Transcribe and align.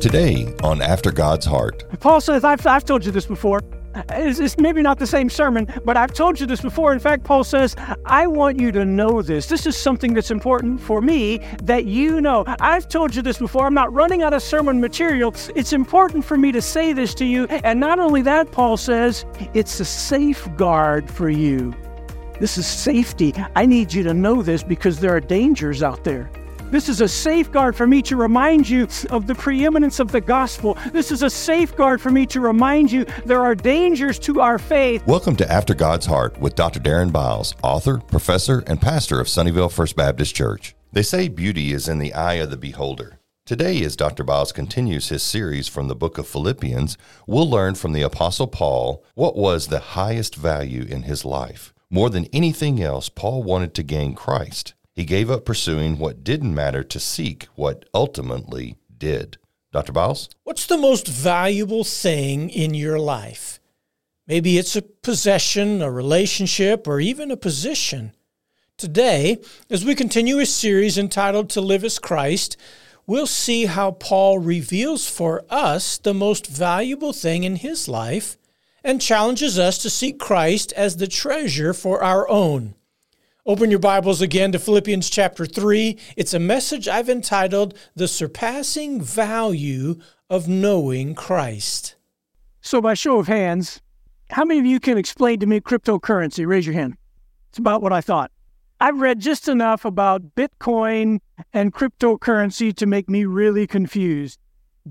Today 0.00 0.54
on 0.62 0.80
After 0.80 1.12
God's 1.12 1.44
Heart. 1.44 1.84
Paul 2.00 2.22
says, 2.22 2.42
I've, 2.42 2.66
I've 2.66 2.86
told 2.86 3.04
you 3.04 3.12
this 3.12 3.26
before. 3.26 3.60
Uh, 3.94 4.02
it's, 4.10 4.38
it's, 4.38 4.56
maybe 4.56 4.80
not 4.80 4.98
the 4.98 5.06
same 5.06 5.28
sermon, 5.28 5.68
but 5.84 5.94
I've 5.94 6.14
told 6.14 6.40
you 6.40 6.46
this 6.46 6.62
before. 6.62 6.94
In 6.94 6.98
fact, 6.98 7.22
Paul 7.22 7.44
says, 7.44 7.76
I 8.06 8.26
want 8.26 8.58
you 8.58 8.72
to 8.72 8.86
know 8.86 9.20
this. 9.20 9.46
This 9.46 9.66
is 9.66 9.76
something 9.76 10.14
that's 10.14 10.30
important 10.30 10.80
for 10.80 11.02
me 11.02 11.38
that 11.64 11.84
you 11.84 12.22
know. 12.22 12.44
I've 12.60 12.88
told 12.88 13.14
you 13.14 13.20
this 13.20 13.36
before. 13.36 13.66
I'm 13.66 13.74
not 13.74 13.92
running 13.92 14.22
out 14.22 14.32
of 14.32 14.42
sermon 14.42 14.80
material. 14.80 15.34
It's 15.54 15.74
important 15.74 16.24
for 16.24 16.38
me 16.38 16.50
to 16.52 16.62
say 16.62 16.94
this 16.94 17.14
to 17.16 17.26
you. 17.26 17.44
And 17.44 17.78
not 17.78 17.98
only 17.98 18.22
that, 18.22 18.52
Paul 18.52 18.78
says, 18.78 19.26
it's 19.52 19.80
a 19.80 19.84
safeguard 19.84 21.10
for 21.10 21.28
you. 21.28 21.74
This 22.40 22.56
is 22.56 22.66
safety. 22.66 23.34
I 23.54 23.66
need 23.66 23.92
you 23.92 24.02
to 24.04 24.14
know 24.14 24.40
this 24.40 24.62
because 24.62 24.98
there 24.98 25.14
are 25.14 25.20
dangers 25.20 25.82
out 25.82 26.04
there. 26.04 26.30
This 26.70 26.88
is 26.88 27.00
a 27.00 27.08
safeguard 27.08 27.74
for 27.74 27.84
me 27.84 28.00
to 28.02 28.14
remind 28.14 28.68
you 28.68 28.86
of 29.10 29.26
the 29.26 29.34
preeminence 29.34 29.98
of 29.98 30.12
the 30.12 30.20
gospel. 30.20 30.78
This 30.92 31.10
is 31.10 31.24
a 31.24 31.28
safeguard 31.28 32.00
for 32.00 32.10
me 32.10 32.26
to 32.26 32.40
remind 32.40 32.92
you 32.92 33.06
there 33.26 33.42
are 33.42 33.56
dangers 33.56 34.20
to 34.20 34.40
our 34.40 34.56
faith. 34.56 35.04
Welcome 35.04 35.34
to 35.36 35.52
After 35.52 35.74
God's 35.74 36.06
Heart 36.06 36.38
with 36.38 36.54
Dr. 36.54 36.78
Darren 36.78 37.10
Biles, 37.10 37.56
author, 37.64 37.98
professor, 37.98 38.62
and 38.68 38.80
pastor 38.80 39.18
of 39.18 39.26
Sunnyvale 39.26 39.72
First 39.72 39.96
Baptist 39.96 40.36
Church. 40.36 40.76
They 40.92 41.02
say 41.02 41.26
beauty 41.26 41.72
is 41.72 41.88
in 41.88 41.98
the 41.98 42.14
eye 42.14 42.34
of 42.34 42.50
the 42.50 42.56
beholder. 42.56 43.18
Today, 43.44 43.82
as 43.82 43.96
Dr. 43.96 44.22
Biles 44.22 44.52
continues 44.52 45.08
his 45.08 45.24
series 45.24 45.66
from 45.66 45.88
the 45.88 45.96
book 45.96 46.18
of 46.18 46.28
Philippians, 46.28 46.96
we'll 47.26 47.50
learn 47.50 47.74
from 47.74 47.94
the 47.94 48.02
Apostle 48.02 48.46
Paul 48.46 49.02
what 49.16 49.34
was 49.34 49.66
the 49.66 49.80
highest 49.80 50.36
value 50.36 50.84
in 50.88 51.02
his 51.02 51.24
life. 51.24 51.74
More 51.90 52.10
than 52.10 52.26
anything 52.26 52.80
else, 52.80 53.08
Paul 53.08 53.42
wanted 53.42 53.74
to 53.74 53.82
gain 53.82 54.14
Christ. 54.14 54.74
He 54.94 55.04
gave 55.04 55.30
up 55.30 55.44
pursuing 55.44 55.98
what 55.98 56.24
didn't 56.24 56.54
matter 56.54 56.82
to 56.84 57.00
seek 57.00 57.44
what 57.54 57.84
ultimately 57.94 58.76
did. 58.96 59.38
Dr. 59.72 59.92
Biles? 59.92 60.28
What's 60.42 60.66
the 60.66 60.76
most 60.76 61.06
valuable 61.06 61.84
thing 61.84 62.50
in 62.50 62.74
your 62.74 62.98
life? 62.98 63.60
Maybe 64.26 64.58
it's 64.58 64.76
a 64.76 64.82
possession, 64.82 65.82
a 65.82 65.90
relationship, 65.90 66.86
or 66.86 67.00
even 67.00 67.30
a 67.30 67.36
position. 67.36 68.12
Today, 68.76 69.38
as 69.68 69.84
we 69.84 69.94
continue 69.94 70.38
a 70.38 70.46
series 70.46 70.96
entitled 70.96 71.50
To 71.50 71.60
Live 71.60 71.84
Is 71.84 71.98
Christ, 71.98 72.56
we'll 73.06 73.26
see 73.26 73.66
how 73.66 73.92
Paul 73.92 74.38
reveals 74.38 75.08
for 75.08 75.44
us 75.50 75.98
the 75.98 76.14
most 76.14 76.46
valuable 76.46 77.12
thing 77.12 77.44
in 77.44 77.56
his 77.56 77.88
life 77.88 78.38
and 78.82 79.00
challenges 79.00 79.58
us 79.58 79.78
to 79.78 79.90
seek 79.90 80.18
Christ 80.18 80.72
as 80.72 80.96
the 80.96 81.06
treasure 81.06 81.74
for 81.74 82.02
our 82.02 82.28
own. 82.28 82.74
Open 83.46 83.70
your 83.70 83.80
Bibles 83.80 84.20
again 84.20 84.52
to 84.52 84.58
Philippians 84.58 85.08
chapter 85.08 85.46
3. 85.46 85.96
It's 86.14 86.34
a 86.34 86.38
message 86.38 86.86
I've 86.86 87.08
entitled 87.08 87.72
The 87.96 88.06
Surpassing 88.06 89.00
Value 89.00 89.98
of 90.28 90.46
Knowing 90.46 91.14
Christ. 91.14 91.96
So, 92.60 92.82
by 92.82 92.92
show 92.92 93.18
of 93.18 93.28
hands, 93.28 93.80
how 94.28 94.44
many 94.44 94.60
of 94.60 94.66
you 94.66 94.78
can 94.78 94.98
explain 94.98 95.40
to 95.40 95.46
me 95.46 95.58
cryptocurrency? 95.58 96.46
Raise 96.46 96.66
your 96.66 96.74
hand. 96.74 96.98
It's 97.48 97.58
about 97.58 97.80
what 97.80 97.94
I 97.94 98.02
thought. 98.02 98.30
I've 98.78 99.00
read 99.00 99.20
just 99.20 99.48
enough 99.48 99.86
about 99.86 100.34
Bitcoin 100.34 101.20
and 101.54 101.72
cryptocurrency 101.72 102.76
to 102.76 102.84
make 102.84 103.08
me 103.08 103.24
really 103.24 103.66
confused. 103.66 104.38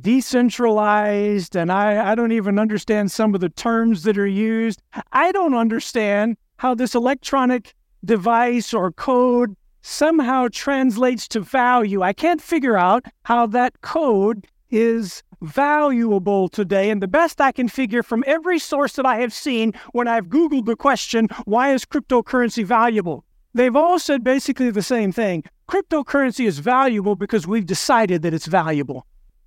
Decentralized, 0.01 1.55
and 1.55 1.71
I, 1.71 2.11
I 2.11 2.15
don't 2.15 2.31
even 2.31 2.57
understand 2.57 3.11
some 3.11 3.35
of 3.35 3.41
the 3.41 3.49
terms 3.49 4.01
that 4.03 4.17
are 4.17 4.25
used. 4.25 4.81
I 5.11 5.31
don't 5.31 5.53
understand 5.53 6.37
how 6.57 6.73
this 6.73 6.95
electronic 6.95 7.75
device 8.03 8.73
or 8.73 8.91
code 8.91 9.55
somehow 9.81 10.47
translates 10.51 11.27
to 11.29 11.39
value. 11.39 12.01
I 12.01 12.13
can't 12.13 12.41
figure 12.41 12.77
out 12.77 13.05
how 13.23 13.47
that 13.47 13.81
code 13.81 14.45
is 14.69 15.23
valuable 15.41 16.49
today. 16.49 16.89
And 16.89 17.01
the 17.01 17.07
best 17.07 17.39
I 17.39 17.51
can 17.51 17.69
figure 17.69 18.03
from 18.03 18.23
every 18.27 18.59
source 18.59 18.93
that 18.93 19.05
I 19.05 19.17
have 19.17 19.33
seen 19.33 19.73
when 19.93 20.07
I've 20.07 20.27
Googled 20.27 20.65
the 20.65 20.75
question, 20.75 21.29
why 21.45 21.73
is 21.73 21.85
cryptocurrency 21.85 22.65
valuable? 22.65 23.23
They've 23.53 23.75
all 23.75 23.99
said 23.99 24.23
basically 24.23 24.69
the 24.69 24.83
same 24.83 25.11
thing. 25.11 25.43
Cryptocurrency 25.69 26.45
is 26.45 26.59
valuable 26.59 27.15
because 27.15 27.47
we've 27.47 27.65
decided 27.65 28.21
that 28.21 28.33
it's 28.33 28.45
valuable. 28.45 29.05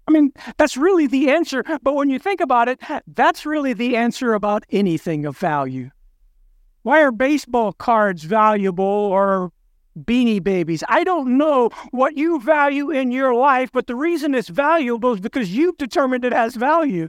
I 0.09 0.13
mean, 0.13 0.33
that's 0.57 0.77
really 0.77 1.07
the 1.07 1.31
answer. 1.31 1.63
But 1.83 1.95
when 1.95 2.11
you 2.11 2.19
think 2.19 2.41
about 2.41 2.69
it, 2.69 2.81
that's 3.07 3.47
really 3.47 3.73
the 3.73 3.97
answer 3.97 4.35
about 4.35 4.65
anything 4.71 5.25
of 5.25 5.39
value. 5.39 5.91
Why 6.83 7.03
are 7.03 7.13
baseball 7.13 7.73
cards 7.73 8.25
valuable 8.25 8.85
or 8.85 9.53
beanie 9.99 10.43
babies? 10.43 10.83
I 10.89 11.05
don't 11.05 11.39
know 11.39 11.71
what 11.91 12.17
you 12.17 12.41
value 12.41 12.91
in 12.91 13.13
your 13.13 13.35
life, 13.35 13.71
but 13.73 13.87
the 13.87 13.95
reason 13.95 14.35
it's 14.35 14.49
valuable 14.49 15.13
is 15.13 15.21
because 15.21 15.55
you've 15.55 15.77
determined 15.77 16.25
it 16.25 16.33
has 16.33 16.57
value. 16.57 17.09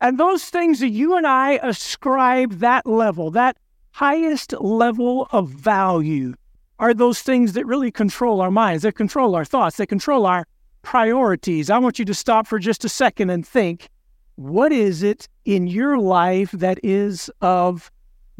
And 0.00 0.18
those 0.18 0.44
things 0.44 0.80
that 0.80 0.88
you 0.88 1.16
and 1.16 1.26
I 1.26 1.60
ascribe 1.62 2.58
that 2.58 2.86
level, 2.86 3.30
that 3.32 3.56
highest 3.92 4.52
level 4.60 5.28
of 5.30 5.48
value, 5.48 6.34
are 6.78 6.94
those 6.94 7.22
things 7.22 7.52
that 7.52 7.66
really 7.66 7.90
control 7.90 8.40
our 8.40 8.50
minds. 8.50 8.82
They 8.82 8.90
control 8.90 9.36
our 9.36 9.44
thoughts. 9.44 9.76
They 9.76 9.86
control 9.86 10.26
our 10.26 10.46
priorities. 10.82 11.70
I 11.70 11.78
want 11.78 11.98
you 11.98 12.04
to 12.04 12.14
stop 12.14 12.46
for 12.46 12.58
just 12.58 12.84
a 12.84 12.88
second 12.88 13.30
and 13.30 13.46
think 13.46 13.88
what 14.36 14.72
is 14.72 15.02
it 15.02 15.28
in 15.44 15.66
your 15.66 15.98
life 15.98 16.50
that 16.50 16.80
is 16.82 17.30
of 17.40 17.92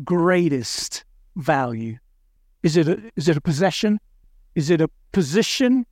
greatest 0.03 1.05
value? 1.37 1.99
Is 2.63 2.77
it 2.77 2.89
a, 2.89 3.13
is 3.17 3.29
it 3.29 3.37
a 3.37 3.41
possession? 3.41 4.01
Is 4.55 4.71
it 4.71 4.81
a 4.81 4.89
position? 5.13 5.87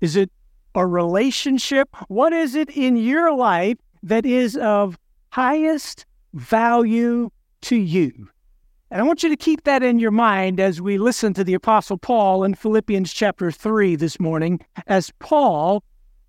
Is 0.00 0.16
it 0.16 0.30
a 0.74 0.86
relationship? 0.86 1.88
What 2.08 2.32
is 2.32 2.54
it 2.54 2.70
in 2.70 2.96
your 2.96 3.34
life 3.34 3.78
that 4.02 4.26
is 4.26 4.56
of 4.56 4.98
highest 5.30 6.06
value 6.34 7.30
to 7.62 7.76
you? 7.76 8.28
And 8.90 9.02
I 9.02 9.04
want 9.04 9.22
you 9.22 9.28
to 9.28 9.36
keep 9.36 9.64
that 9.64 9.82
in 9.82 9.98
your 9.98 10.10
mind 10.10 10.60
as 10.60 10.80
we 10.80 10.96
listen 10.96 11.34
to 11.34 11.44
the 11.44 11.54
Apostle 11.54 11.98
Paul 11.98 12.42
in 12.44 12.54
Philippians 12.54 13.12
chapter 13.12 13.50
3 13.50 13.96
this 13.96 14.18
morning, 14.18 14.60
as 14.86 15.12
Paul 15.18 15.82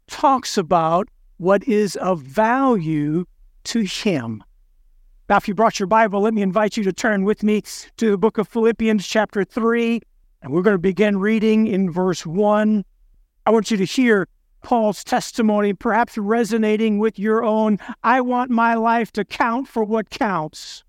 talks 0.07 0.57
about 0.57 1.07
what 1.37 1.65
is 1.67 1.95
of 1.97 2.21
value 2.21 3.25
to 3.65 3.81
him. 3.81 4.43
Now, 5.29 5.37
if 5.37 5.47
you 5.47 5.53
brought 5.53 5.79
your 5.79 5.85
Bible, 5.85 6.21
let 6.21 6.33
me 6.33 6.41
invite 6.41 6.75
you 6.75 6.83
to 6.85 6.91
turn 6.91 7.23
with 7.23 7.43
me 7.43 7.61
to 7.97 8.09
the 8.09 8.17
book 8.17 8.39
of 8.39 8.47
Philippians, 8.47 9.05
chapter 9.05 9.43
3, 9.43 10.01
and 10.41 10.51
we're 10.51 10.63
going 10.63 10.73
to 10.73 10.79
begin 10.79 11.19
reading 11.19 11.67
in 11.67 11.91
verse 11.91 12.25
1. 12.25 12.83
I 13.45 13.51
want 13.51 13.69
you 13.69 13.77
to 13.77 13.85
hear 13.85 14.27
Paul's 14.63 15.03
testimony, 15.03 15.73
perhaps 15.73 16.17
resonating 16.17 16.97
with 16.97 17.19
your 17.19 17.43
own. 17.43 17.77
I 18.03 18.21
want 18.21 18.49
my 18.49 18.73
life 18.73 19.11
to 19.13 19.23
count 19.23 19.67
for 19.67 19.83
what 19.83 20.09
counts. 20.09 20.83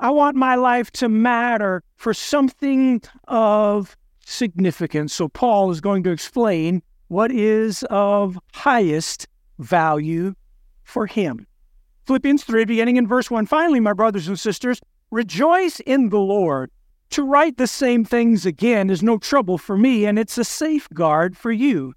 I 0.00 0.10
want 0.10 0.34
my 0.36 0.56
life 0.56 0.90
to 0.92 1.08
matter 1.08 1.84
for 1.94 2.12
something 2.12 3.00
of 3.28 3.96
significance. 4.26 5.14
So, 5.14 5.28
Paul 5.28 5.70
is 5.70 5.80
going 5.80 6.02
to 6.02 6.10
explain 6.10 6.82
what 7.06 7.30
is 7.30 7.84
of 7.88 8.36
highest 8.52 9.28
value 9.60 10.34
for 10.82 11.06
him. 11.06 11.46
Philippians 12.06 12.44
3, 12.44 12.64
beginning 12.64 12.96
in 12.96 13.06
verse 13.06 13.30
1. 13.30 13.46
Finally, 13.46 13.80
my 13.80 13.92
brothers 13.92 14.28
and 14.28 14.38
sisters, 14.38 14.80
rejoice 15.10 15.80
in 15.80 16.08
the 16.08 16.18
Lord. 16.18 16.70
To 17.10 17.24
write 17.24 17.56
the 17.56 17.66
same 17.66 18.04
things 18.04 18.46
again 18.46 18.88
is 18.88 19.02
no 19.02 19.18
trouble 19.18 19.58
for 19.58 19.76
me, 19.76 20.06
and 20.06 20.18
it's 20.18 20.38
a 20.38 20.44
safeguard 20.44 21.36
for 21.36 21.50
you. 21.50 21.94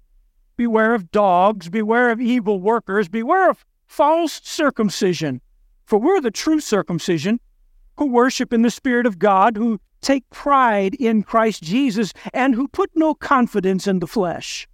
Beware 0.56 0.94
of 0.94 1.10
dogs, 1.10 1.68
beware 1.68 2.10
of 2.10 2.20
evil 2.20 2.60
workers, 2.60 3.08
beware 3.08 3.50
of 3.50 3.64
false 3.86 4.40
circumcision. 4.44 5.40
For 5.86 5.98
we're 5.98 6.20
the 6.20 6.30
true 6.30 6.60
circumcision, 6.60 7.40
who 7.96 8.06
worship 8.06 8.52
in 8.52 8.62
the 8.62 8.70
Spirit 8.70 9.06
of 9.06 9.18
God, 9.18 9.56
who 9.56 9.80
take 10.00 10.28
pride 10.30 10.94
in 10.94 11.22
Christ 11.22 11.62
Jesus, 11.62 12.12
and 12.32 12.54
who 12.54 12.68
put 12.68 12.90
no 12.94 13.14
confidence 13.14 13.86
in 13.86 14.00
the 14.00 14.06
flesh. 14.06 14.66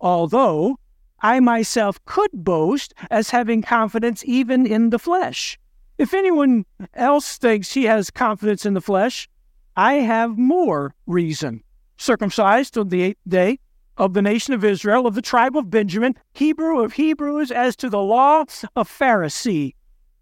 Although 0.00 0.78
I 1.20 1.40
myself 1.40 2.04
could 2.04 2.30
boast 2.32 2.94
as 3.10 3.30
having 3.30 3.62
confidence 3.62 4.22
even 4.26 4.66
in 4.66 4.90
the 4.90 4.98
flesh. 4.98 5.58
If 5.98 6.12
anyone 6.12 6.66
else 6.94 7.38
thinks 7.38 7.72
he 7.72 7.84
has 7.84 8.10
confidence 8.10 8.66
in 8.66 8.74
the 8.74 8.80
flesh, 8.80 9.28
I 9.76 9.94
have 9.94 10.36
more 10.36 10.94
reason. 11.06 11.62
Circumcised 11.96 12.76
on 12.76 12.90
the 12.90 13.02
eighth 13.02 13.20
day 13.26 13.58
of 13.96 14.12
the 14.12 14.22
nation 14.22 14.52
of 14.52 14.64
Israel, 14.64 15.06
of 15.06 15.14
the 15.14 15.22
tribe 15.22 15.56
of 15.56 15.70
Benjamin, 15.70 16.14
Hebrew 16.34 16.80
of 16.80 16.92
Hebrews, 16.94 17.50
as 17.50 17.76
to 17.76 17.88
the 17.88 18.02
law, 18.02 18.42
a 18.74 18.84
Pharisee, 18.84 19.74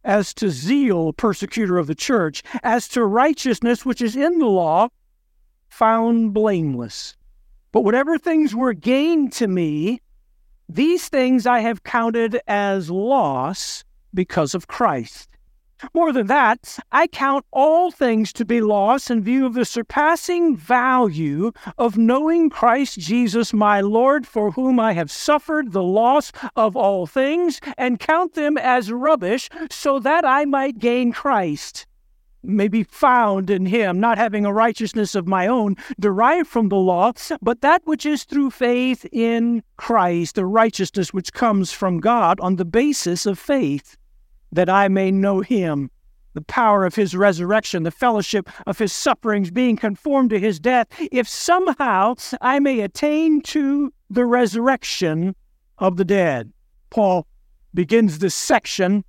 as 0.04 0.32
to 0.34 0.50
zeal, 0.50 1.12
persecutor 1.12 1.78
of 1.78 1.88
the 1.88 1.94
church, 1.94 2.42
as 2.62 2.86
to 2.88 3.04
righteousness 3.04 3.84
which 3.84 4.00
is 4.00 4.14
in 4.14 4.38
the 4.38 4.46
law, 4.46 4.88
found 5.68 6.32
blameless. 6.32 7.16
But 7.72 7.82
whatever 7.82 8.16
things 8.18 8.54
were 8.54 8.74
gained 8.74 9.32
to 9.34 9.48
me, 9.48 10.00
these 10.68 11.08
things 11.08 11.46
I 11.46 11.60
have 11.60 11.82
counted 11.82 12.40
as 12.46 12.90
loss 12.90 13.84
because 14.12 14.54
of 14.54 14.66
Christ. 14.66 15.28
More 15.92 16.12
than 16.12 16.28
that, 16.28 16.78
I 16.92 17.06
count 17.06 17.44
all 17.50 17.90
things 17.90 18.32
to 18.34 18.44
be 18.44 18.60
loss 18.60 19.10
in 19.10 19.22
view 19.22 19.44
of 19.44 19.54
the 19.54 19.64
surpassing 19.64 20.56
value 20.56 21.52
of 21.76 21.98
knowing 21.98 22.48
Christ 22.48 22.98
Jesus 22.98 23.52
my 23.52 23.80
Lord, 23.80 24.26
for 24.26 24.52
whom 24.52 24.80
I 24.80 24.92
have 24.92 25.10
suffered 25.10 25.72
the 25.72 25.82
loss 25.82 26.32
of 26.56 26.76
all 26.76 27.06
things, 27.06 27.60
and 27.76 28.00
count 28.00 28.34
them 28.34 28.56
as 28.56 28.90
rubbish, 28.90 29.50
so 29.70 29.98
that 29.98 30.24
I 30.24 30.44
might 30.44 30.78
gain 30.78 31.12
Christ 31.12 31.86
may 32.44 32.68
be 32.68 32.82
found 32.82 33.50
in 33.50 33.66
him, 33.66 34.00
not 34.00 34.18
having 34.18 34.44
a 34.44 34.52
righteousness 34.52 35.14
of 35.14 35.26
my 35.26 35.46
own 35.46 35.76
derived 35.98 36.48
from 36.48 36.68
the 36.68 36.76
law, 36.76 37.12
but 37.40 37.60
that 37.60 37.82
which 37.84 38.04
is 38.04 38.24
through 38.24 38.50
faith 38.50 39.06
in 39.12 39.62
Christ, 39.76 40.34
the 40.34 40.46
righteousness 40.46 41.12
which 41.12 41.32
comes 41.32 41.72
from 41.72 42.00
God 42.00 42.40
on 42.40 42.56
the 42.56 42.64
basis 42.64 43.26
of 43.26 43.38
faith, 43.38 43.96
that 44.52 44.68
I 44.68 44.88
may 44.88 45.10
know 45.10 45.40
him, 45.40 45.90
the 46.34 46.42
power 46.42 46.84
of 46.84 46.94
his 46.94 47.16
resurrection, 47.16 47.84
the 47.84 47.90
fellowship 47.90 48.50
of 48.66 48.78
his 48.78 48.92
sufferings, 48.92 49.50
being 49.50 49.76
conformed 49.76 50.30
to 50.30 50.38
his 50.38 50.60
death, 50.60 50.88
if 51.12 51.28
somehow 51.28 52.14
I 52.40 52.58
may 52.58 52.80
attain 52.80 53.40
to 53.42 53.92
the 54.10 54.24
resurrection 54.24 55.34
of 55.78 55.96
the 55.96 56.04
dead. 56.04 56.52
Paul 56.90 57.26
begins 57.72 58.18
this 58.18 58.34
section 58.34 59.04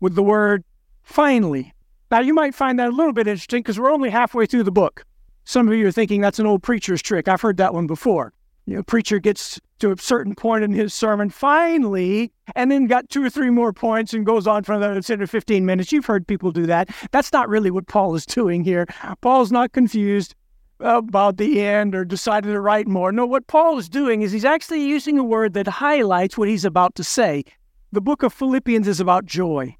with 0.00 0.14
the 0.14 0.22
word 0.22 0.64
finally. 1.02 1.73
Now, 2.10 2.20
you 2.20 2.34
might 2.34 2.54
find 2.54 2.78
that 2.78 2.88
a 2.88 2.92
little 2.92 3.12
bit 3.12 3.26
interesting 3.26 3.62
because 3.62 3.78
we're 3.78 3.90
only 3.90 4.10
halfway 4.10 4.46
through 4.46 4.64
the 4.64 4.72
book. 4.72 5.04
Some 5.44 5.68
of 5.68 5.74
you 5.74 5.86
are 5.86 5.92
thinking 5.92 6.20
that's 6.20 6.38
an 6.38 6.46
old 6.46 6.62
preacher's 6.62 7.02
trick. 7.02 7.28
I've 7.28 7.40
heard 7.40 7.56
that 7.58 7.74
one 7.74 7.86
before. 7.86 8.32
You 8.66 8.76
know, 8.76 8.82
preacher 8.82 9.18
gets 9.18 9.60
to 9.80 9.92
a 9.92 9.98
certain 9.98 10.34
point 10.34 10.64
in 10.64 10.72
his 10.72 10.94
sermon, 10.94 11.28
finally, 11.28 12.32
and 12.54 12.70
then 12.70 12.86
got 12.86 13.10
two 13.10 13.22
or 13.22 13.28
three 13.28 13.50
more 13.50 13.72
points 13.72 14.14
and 14.14 14.24
goes 14.24 14.46
on 14.46 14.64
for 14.64 14.72
another 14.72 15.02
10 15.02 15.20
or 15.20 15.26
15 15.26 15.66
minutes. 15.66 15.92
You've 15.92 16.06
heard 16.06 16.26
people 16.26 16.50
do 16.50 16.64
that. 16.66 16.88
That's 17.10 17.32
not 17.32 17.48
really 17.48 17.70
what 17.70 17.88
Paul 17.88 18.14
is 18.14 18.24
doing 18.24 18.64
here. 18.64 18.86
Paul's 19.20 19.52
not 19.52 19.72
confused 19.72 20.34
about 20.80 21.36
the 21.36 21.60
end 21.60 21.94
or 21.94 22.04
decided 22.04 22.52
to 22.52 22.60
write 22.60 22.86
more. 22.86 23.12
No, 23.12 23.26
what 23.26 23.46
Paul 23.46 23.78
is 23.78 23.88
doing 23.88 24.22
is 24.22 24.32
he's 24.32 24.44
actually 24.44 24.82
using 24.82 25.18
a 25.18 25.24
word 25.24 25.52
that 25.54 25.66
highlights 25.66 26.38
what 26.38 26.48
he's 26.48 26.64
about 26.64 26.94
to 26.94 27.04
say. 27.04 27.44
The 27.92 28.00
book 28.00 28.22
of 28.22 28.32
Philippians 28.32 28.88
is 28.88 28.98
about 28.98 29.26
joy 29.26 29.76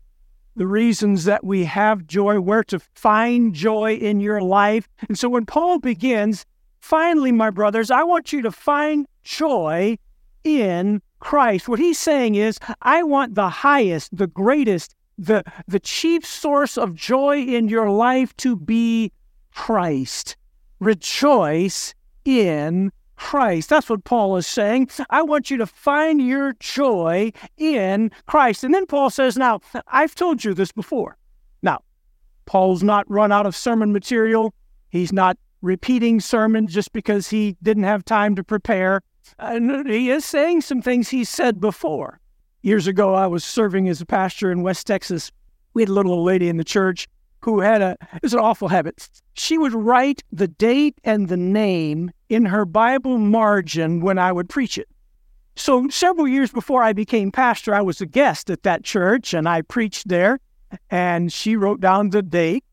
the 0.56 0.67
reasons 0.67 1.25
that 1.25 1.45
we 1.45 1.65
have 1.65 2.06
joy, 2.06 2.41
where 2.41 2.65
to 2.65 2.79
find 2.95 3.55
joy 3.55 3.95
in 3.95 4.21
your 4.21 4.41
life. 4.41 4.89
And 5.09 5.19
so 5.19 5.29
when 5.29 5.47
Paul 5.47 5.79
begins, 5.79 6.47
finally, 6.81 7.33
my 7.33 7.51
brothers, 7.51 7.91
I 7.91 8.03
want 8.05 8.33
you 8.33 8.43
to 8.43 8.53
find 8.53 9.06
joy 9.25 9.99
in 10.45 11.03
Christ. 11.19 11.69
What 11.69 11.79
he's 11.79 11.99
saying 11.99 12.35
is, 12.35 12.59
I 12.83 13.03
want 13.03 13.35
the 13.35 13.49
highest, 13.49 14.17
the 14.17 14.27
greatest, 14.27 14.95
the, 15.19 15.43
the 15.67 15.81
chief 15.81 16.25
source 16.27 16.77
of 16.77 16.95
joy 16.95 17.39
in 17.39 17.69
your 17.69 17.91
life 17.91 18.37
to 18.39 18.57
be 18.57 19.11
Christ. 19.55 20.37
Rejoice 20.81 21.95
in 22.25 22.93
Christ. 23.16 23.69
That's 23.69 23.88
what 23.88 24.05
Paul 24.05 24.37
is 24.37 24.46
saying. 24.46 24.90
I 25.11 25.22
want 25.22 25.50
you 25.50 25.56
to 25.58 25.66
find 25.66 26.20
your 26.20 26.55
joy 26.61 27.32
in 27.56 28.11
Christ. 28.26 28.64
And 28.64 28.75
then 28.75 28.87
Paul 28.87 29.11
says, 29.11 29.37
Now, 29.37 29.61
I've 29.88 30.14
told 30.14 30.44
you 30.44 30.55
this 30.55 30.72
before. 30.72 31.16
Now, 31.62 31.81
Paul's 32.46 32.82
not 32.82 33.08
run 33.11 33.32
out 33.32 33.46
of 33.46 33.56
sermon 33.56 33.93
material. 33.93 34.55
He's 34.88 35.12
not 35.12 35.37
repeating 35.62 36.20
sermons 36.20 36.72
just 36.72 36.93
because 36.93 37.28
he 37.28 37.56
didn't 37.62 37.84
have 37.84 38.05
time 38.05 38.37
to 38.37 38.44
prepare. 38.44 39.02
And 39.38 39.88
he 39.88 40.11
is 40.11 40.25
saying 40.25 40.61
some 40.61 40.82
things 40.82 41.08
he 41.08 41.25
said 41.25 41.61
before. 41.61 42.20
Years 42.62 42.87
ago, 42.87 43.14
I 43.14 43.26
was 43.26 43.44
serving 43.44 43.88
as 43.88 44.00
a 44.00 44.06
pastor 44.06 44.50
in 44.50 44.62
West 44.62 44.87
Texas. 44.87 45.32
We 45.72 45.82
had 45.82 45.88
a 45.88 45.93
little 45.93 46.12
old 46.12 46.26
lady 46.26 46.49
in 46.49 46.56
the 46.56 46.64
church 46.64 47.08
who 47.44 47.61
had 47.61 47.82
a, 47.82 47.96
it 48.14 48.23
was 48.23 48.32
an 48.32 48.41
awful 48.41 48.69
habit. 48.69 49.08
She 49.35 49.58
would 49.58 49.75
write 49.75 50.23
the 50.32 50.49
date 50.49 50.99
and 51.05 51.29
the 51.29 51.37
name 51.37 52.11
in 52.31 52.46
her 52.46 52.64
Bible 52.64 53.19
margin 53.19 54.00
when 54.00 54.19
I 54.19 54.32
would 54.32 54.49
preach 54.49 54.79
it. 54.79 54.88
So 55.55 55.87
several 55.88 56.26
years 56.26 56.50
before 56.50 56.82
I 56.82 56.94
became 56.94 57.31
pastor, 57.31 57.75
I 57.75 57.82
was 57.82 58.00
a 58.00 58.06
guest 58.06 58.49
at 58.49 58.62
that 58.62 58.82
church 58.82 59.35
and 59.35 59.46
I 59.46 59.61
preached 59.61 60.08
there. 60.08 60.41
And 60.91 61.31
she 61.32 61.55
wrote 61.55 61.81
down 61.81 62.11
the 62.11 62.23
date, 62.23 62.64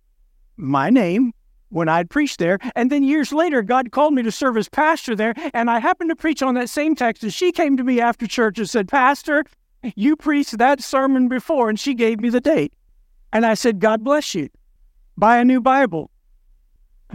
my 0.56 0.90
name, 0.90 1.34
when 1.70 1.90
I'd 1.90 2.10
preached 2.10 2.40
there. 2.40 2.58
And 2.74 2.90
then 2.90 3.04
years 3.04 3.34
later, 3.34 3.62
God 3.62 3.92
called 3.92 4.14
me 4.14 4.24
to 4.24 4.32
serve 4.32 4.56
as 4.56 4.70
pastor 4.70 5.16
there. 5.16 5.34
And 5.54 5.70
I 5.70 5.80
happened 5.80 6.10
to 6.12 6.16
preach 6.16 6.42
on 6.42 6.56
that 6.56 6.70
same 6.70 6.96
text. 6.96 7.24
And 7.24 7.34
she 7.34 7.52
came 7.52 7.76
to 7.76 7.84
me 7.84 8.00
after 8.00 8.26
church 8.26 8.58
and 8.58 8.70
said, 8.70 8.88
Pastor, 8.88 9.44
you 9.96 10.16
preached 10.16 10.58
that 10.58 10.82
sermon 10.82 11.28
before. 11.28 11.70
And 11.70 11.80
she 11.80 11.94
gave 11.94 12.22
me 12.22 12.30
the 12.30 12.42
date. 12.42 12.74
And 13.34 13.46
I 13.46 13.54
said, 13.54 13.80
God 13.80 14.04
bless 14.04 14.34
you 14.34 14.50
buy 15.18 15.38
a 15.38 15.46
new 15.46 15.62
Bible. 15.62 16.12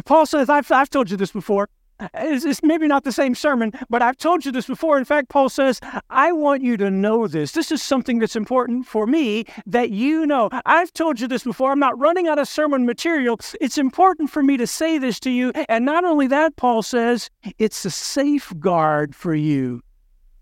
Paul 0.04 0.26
says, 0.26 0.48
I've, 0.48 0.70
I've 0.70 0.90
told 0.90 1.10
you 1.10 1.16
this 1.16 1.32
before. 1.32 1.68
It's, 2.12 2.44
it's, 2.44 2.62
maybe 2.62 2.86
not 2.86 3.04
the 3.04 3.12
same 3.12 3.34
sermon, 3.34 3.72
but 3.88 4.02
I've 4.02 4.18
told 4.18 4.44
you 4.44 4.52
this 4.52 4.66
before. 4.66 4.98
In 4.98 5.06
fact, 5.06 5.30
Paul 5.30 5.48
says, 5.48 5.80
I 6.10 6.30
want 6.32 6.62
you 6.62 6.76
to 6.76 6.90
know 6.90 7.26
this. 7.26 7.52
This 7.52 7.72
is 7.72 7.82
something 7.82 8.18
that's 8.18 8.36
important 8.36 8.86
for 8.86 9.06
me 9.06 9.46
that 9.64 9.90
you 9.90 10.26
know. 10.26 10.50
I've 10.66 10.92
told 10.92 11.20
you 11.20 11.28
this 11.28 11.44
before. 11.44 11.72
I'm 11.72 11.78
not 11.78 11.98
running 11.98 12.28
out 12.28 12.38
of 12.38 12.48
sermon 12.48 12.84
material. 12.84 13.40
It's 13.60 13.78
important 13.78 14.28
for 14.28 14.42
me 14.42 14.58
to 14.58 14.66
say 14.66 14.98
this 14.98 15.18
to 15.20 15.30
you. 15.30 15.52
And 15.70 15.86
not 15.86 16.04
only 16.04 16.26
that, 16.26 16.56
Paul 16.56 16.82
says, 16.82 17.30
it's 17.58 17.82
a 17.86 17.90
safeguard 17.90 19.14
for 19.14 19.34
you. 19.34 19.80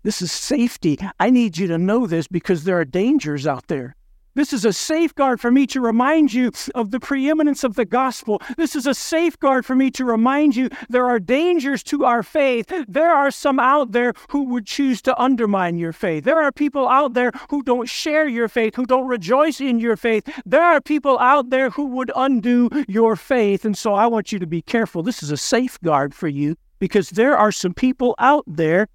This 0.03 0.21
is 0.21 0.31
safety. 0.31 0.99
I 1.19 1.29
need 1.29 1.57
you 1.57 1.67
to 1.67 1.77
know 1.77 2.05
this 2.05 2.27
because 2.27 2.65
there 2.65 2.79
are 2.79 2.85
dangers 2.85 3.47
out 3.47 3.67
there. 3.67 3.95
This 4.35 4.51
is 4.51 4.65
a 4.65 4.73
safeguard 4.73 5.39
for 5.39 5.49
me 5.49 5.65
to 5.67 5.79
remind 5.79 6.33
you 6.33 6.51
of 6.75 6.91
the 6.91 6.99
preeminence 6.99 7.63
of 7.63 7.75
the 7.75 7.85
gospel. 7.85 8.41
This 8.57 8.75
is 8.75 8.85
a 8.85 8.93
safeguard 8.93 9.65
for 9.65 9.75
me 9.75 9.89
to 9.91 10.03
remind 10.03 10.57
you 10.57 10.69
there 10.89 11.05
are 11.05 11.19
dangers 11.19 11.81
to 11.83 12.03
our 12.03 12.21
faith. 12.21 12.69
There 12.85 13.13
are 13.13 13.31
some 13.31 13.61
out 13.61 13.93
there 13.93 14.13
who 14.29 14.43
would 14.49 14.65
choose 14.65 15.01
to 15.03 15.17
undermine 15.17 15.77
your 15.77 15.93
faith. 15.93 16.25
There 16.25 16.41
are 16.41 16.51
people 16.51 16.89
out 16.89 17.13
there 17.13 17.31
who 17.49 17.63
don't 17.63 17.87
share 17.87 18.27
your 18.27 18.49
faith, 18.49 18.75
who 18.75 18.85
don't 18.85 19.07
rejoice 19.07 19.61
in 19.61 19.79
your 19.79 19.95
faith. 19.95 20.29
There 20.45 20.61
are 20.63 20.81
people 20.81 21.17
out 21.19 21.49
there 21.49 21.69
who 21.69 21.85
would 21.87 22.11
undo 22.13 22.69
your 22.89 23.15
faith. 23.15 23.63
And 23.63 23.77
so 23.77 23.93
I 23.93 24.05
want 24.07 24.33
you 24.33 24.39
to 24.39 24.47
be 24.47 24.61
careful. 24.61 25.01
This 25.01 25.23
is 25.23 25.31
a 25.31 25.37
safeguard 25.37 26.13
for 26.13 26.27
you 26.27 26.57
because 26.79 27.11
there 27.11 27.37
are 27.37 27.53
some 27.53 27.73
people 27.73 28.15
out 28.19 28.43
there 28.45 28.89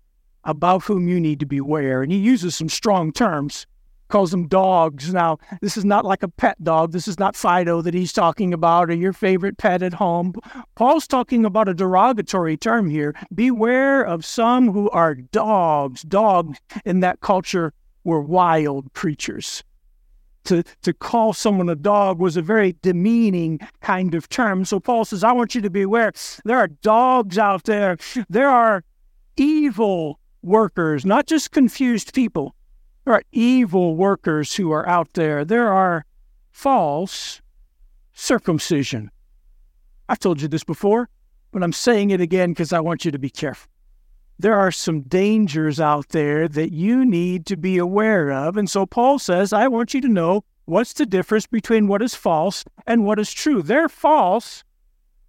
about 0.44 0.84
whom 0.84 1.08
you 1.08 1.19
need 1.19 1.40
to 1.40 1.46
beware. 1.46 2.02
And 2.02 2.12
he 2.12 2.19
uses 2.19 2.56
some 2.56 2.69
strong 2.69 3.10
terms 3.10 3.66
calls 4.11 4.31
them 4.31 4.47
dogs. 4.47 5.15
Now, 5.15 5.39
this 5.61 5.77
is 5.77 5.85
not 5.85 6.05
like 6.05 6.23
a 6.23 6.29
pet 6.29 6.62
dog. 6.62 6.93
This 6.93 7.09
is 7.09 7.19
not 7.19 7.37
Fido 7.37 7.81
that 7.83 7.95
he's 7.95 8.12
talking 8.12 8.53
about 8.53 8.91
or 8.91 8.95
your 8.95 9.12
favorite 9.12 9.57
pet 9.57 9.83
at 9.83 9.95
home. 9.95 10.35
Paul's 10.75 11.07
talking 11.07 11.45
about 11.45 11.69
a 11.69 11.75
derogatory 11.75 12.57
term 12.57 12.91
here. 12.91 13.15
Beware 13.35 14.03
of 14.03 14.25
some 14.25 14.73
who 14.73 14.91
are 14.91 15.15
dogs. 15.15 16.03
Dogs 16.03 16.59
in 16.85 17.01
that 17.01 17.21
culture 17.21 17.73
were 18.05 18.21
wild 18.21 18.93
creatures. 18.93 19.64
To, 20.45 20.62
to 20.83 20.95
call 20.95 21.35
someone 21.35 21.69
a 21.69 21.75
dog 21.75 22.19
was 22.19 22.37
a 22.37 22.43
very 22.43 22.75
demeaning 22.83 23.61
kind 23.83 24.14
of 24.14 24.29
term. 24.29 24.64
So 24.64 24.81
Paul 24.81 25.05
says, 25.05 25.23
I 25.23 25.33
want 25.33 25.55
you 25.55 25.61
to 25.61 25.71
be 25.71 25.83
aware 25.83 26.12
there 26.45 26.57
are 26.57 26.69
dogs 26.69 27.38
out 27.38 27.64
there. 27.64 27.99
There 28.29 28.49
are 28.49 28.83
evil 29.37 30.19
workers, 30.43 31.05
not 31.05 31.26
just 31.26 31.50
confused 31.50 32.14
people. 32.14 32.55
There 33.11 33.17
are 33.17 33.23
evil 33.33 33.97
workers 33.97 34.55
who 34.55 34.71
are 34.71 34.88
out 34.88 35.14
there. 35.14 35.45
There 35.45 35.73
are 35.73 36.05
false 36.52 37.43
circumcision. 38.12 39.11
I've 40.09 40.21
told 40.21 40.40
you 40.40 40.47
this 40.47 40.62
before, 40.62 41.09
but 41.50 41.64
I'm 41.64 41.73
saying 41.73 42.11
it 42.11 42.21
again 42.21 42.50
because 42.50 42.73
I 42.73 42.79
want 42.79 43.05
you 43.05 43.11
to 43.11 43.19
be 43.19 43.29
careful. 43.29 43.69
There 44.38 44.55
are 44.55 44.71
some 44.71 45.00
dangers 45.00 45.81
out 45.81 46.11
there 46.11 46.47
that 46.47 46.71
you 46.71 47.05
need 47.05 47.47
to 47.47 47.57
be 47.57 47.79
aware 47.79 48.31
of. 48.31 48.57
And 48.57 48.71
so 48.71 48.87
Paul 48.87 49.19
says, 49.19 49.52
I 49.52 49.67
want 49.67 49.93
you 49.93 50.00
to 50.02 50.09
know 50.09 50.45
what's 50.67 50.93
the 50.93 51.05
difference 51.05 51.49
between 51.49 51.88
what 51.88 52.02
is 52.02 52.14
false 52.14 52.64
and 52.87 53.05
what 53.05 53.19
is 53.19 53.33
true. 53.33 53.61
They're 53.61 53.88
false 53.88 54.62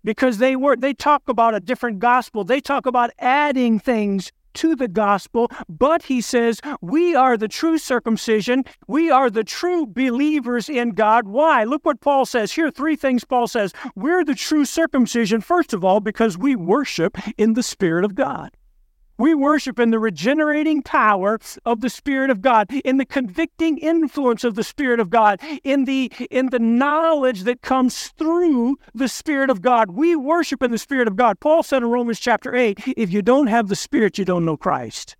because 0.03 0.37
they 0.37 0.55
were 0.55 0.75
they 0.75 0.93
talk 0.93 1.23
about 1.27 1.55
a 1.55 1.59
different 1.59 1.97
gospel. 1.97 2.43
They 2.43 2.61
talk 2.61 2.85
about 2.85 3.09
adding 3.17 3.79
things 3.79 4.31
to 4.55 4.75
the 4.75 4.87
gospel, 4.87 5.51
but 5.69 6.03
he 6.03 6.21
says, 6.21 6.61
we 6.81 7.15
are 7.15 7.37
the 7.37 7.47
true 7.47 7.77
circumcision. 7.77 8.63
We 8.87 9.09
are 9.09 9.29
the 9.29 9.43
true 9.43 9.85
believers 9.85 10.69
in 10.69 10.91
God. 10.91 11.27
Why? 11.27 11.63
Look 11.63 11.85
what 11.85 12.01
Paul 12.01 12.25
says. 12.25 12.51
Here 12.51 12.67
are 12.67 12.71
three 12.71 12.95
things 12.95 13.23
Paul 13.23 13.47
says. 13.47 13.73
We're 13.95 14.23
the 14.23 14.35
true 14.35 14.65
circumcision, 14.65 15.41
first 15.41 15.73
of 15.73 15.83
all, 15.83 15.99
because 15.99 16.37
we 16.37 16.55
worship 16.55 17.17
in 17.37 17.53
the 17.53 17.63
Spirit 17.63 18.05
of 18.05 18.15
God. 18.15 18.51
We 19.21 19.35
worship 19.35 19.77
in 19.77 19.91
the 19.91 19.99
regenerating 19.99 20.81
power 20.81 21.39
of 21.63 21.81
the 21.81 21.91
Spirit 21.91 22.31
of 22.31 22.41
God, 22.41 22.71
in 22.83 22.97
the 22.97 23.05
convicting 23.05 23.77
influence 23.77 24.43
of 24.43 24.55
the 24.55 24.63
Spirit 24.63 24.99
of 24.99 25.11
God, 25.11 25.39
in 25.63 25.85
the 25.85 26.11
in 26.31 26.47
the 26.49 26.57
knowledge 26.57 27.43
that 27.43 27.61
comes 27.61 28.07
through 28.17 28.77
the 28.95 29.07
Spirit 29.07 29.51
of 29.51 29.61
God. 29.61 29.91
We 29.91 30.15
worship 30.15 30.63
in 30.63 30.71
the 30.71 30.79
Spirit 30.79 31.07
of 31.07 31.17
God. 31.17 31.39
Paul 31.39 31.61
said 31.61 31.83
in 31.83 31.89
Romans 31.89 32.19
chapter 32.19 32.55
8, 32.55 32.79
if 32.97 33.11
you 33.11 33.21
don't 33.21 33.45
have 33.45 33.67
the 33.67 33.75
Spirit, 33.75 34.17
you 34.17 34.25
don't 34.25 34.43
know 34.43 34.57
Christ. 34.57 35.15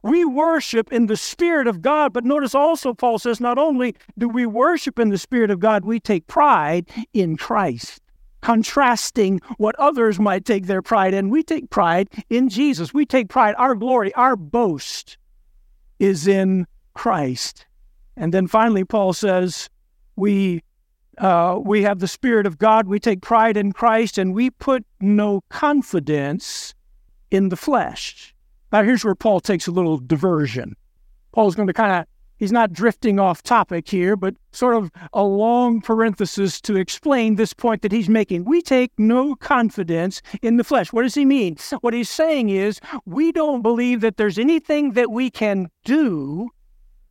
We 0.00 0.24
worship 0.24 0.92
in 0.92 1.06
the 1.06 1.16
Spirit 1.16 1.66
of 1.66 1.82
God, 1.82 2.12
but 2.12 2.24
notice 2.24 2.54
also, 2.54 2.94
Paul 2.94 3.18
says, 3.18 3.40
not 3.40 3.58
only 3.58 3.96
do 4.16 4.28
we 4.28 4.46
worship 4.46 5.00
in 5.00 5.08
the 5.08 5.18
Spirit 5.18 5.50
of 5.50 5.58
God, 5.58 5.84
we 5.84 5.98
take 5.98 6.28
pride 6.28 6.88
in 7.12 7.36
Christ. 7.36 8.00
Contrasting 8.44 9.40
what 9.56 9.74
others 9.78 10.20
might 10.20 10.44
take 10.44 10.66
their 10.66 10.82
pride 10.82 11.14
in, 11.14 11.30
we 11.30 11.42
take 11.42 11.70
pride 11.70 12.08
in 12.28 12.50
Jesus. 12.50 12.92
We 12.92 13.06
take 13.06 13.30
pride, 13.30 13.54
our 13.56 13.74
glory, 13.74 14.12
our 14.12 14.36
boast 14.36 15.16
is 15.98 16.26
in 16.26 16.66
Christ. 16.92 17.64
And 18.18 18.34
then 18.34 18.46
finally, 18.46 18.84
Paul 18.84 19.14
says, 19.14 19.70
we 20.16 20.62
uh, 21.16 21.58
we 21.64 21.82
have 21.84 22.00
the 22.00 22.08
Spirit 22.08 22.44
of 22.44 22.58
God, 22.58 22.86
we 22.86 22.98
take 22.98 23.22
pride 23.22 23.56
in 23.56 23.72
Christ, 23.72 24.18
and 24.18 24.34
we 24.34 24.50
put 24.50 24.84
no 25.00 25.42
confidence 25.48 26.74
in 27.30 27.48
the 27.48 27.56
flesh. 27.56 28.34
Now, 28.72 28.82
here's 28.82 29.04
where 29.06 29.14
Paul 29.14 29.40
takes 29.40 29.66
a 29.66 29.70
little 29.70 29.96
diversion. 29.96 30.76
Paul's 31.32 31.54
going 31.54 31.68
to 31.68 31.72
kind 31.72 31.92
of, 31.92 32.06
he's 32.36 32.52
not 32.52 32.72
drifting 32.72 33.18
off 33.18 33.42
topic 33.42 33.88
here, 33.88 34.16
but 34.16 34.34
sort 34.52 34.76
of 34.76 34.90
a 35.12 35.22
long 35.22 35.80
parenthesis 35.80 36.60
to 36.62 36.76
explain 36.76 37.36
this 37.36 37.52
point 37.52 37.82
that 37.82 37.92
he's 37.92 38.08
making. 38.08 38.44
We 38.44 38.62
take 38.62 38.92
no 38.98 39.34
confidence 39.36 40.22
in 40.42 40.56
the 40.56 40.64
flesh. 40.64 40.92
What 40.92 41.02
does 41.02 41.14
he 41.14 41.24
mean? 41.24 41.56
What 41.80 41.94
he's 41.94 42.10
saying 42.10 42.50
is, 42.50 42.80
we 43.04 43.32
don't 43.32 43.62
believe 43.62 44.00
that 44.00 44.16
there's 44.16 44.38
anything 44.38 44.92
that 44.92 45.10
we 45.10 45.30
can 45.30 45.68
do 45.84 46.50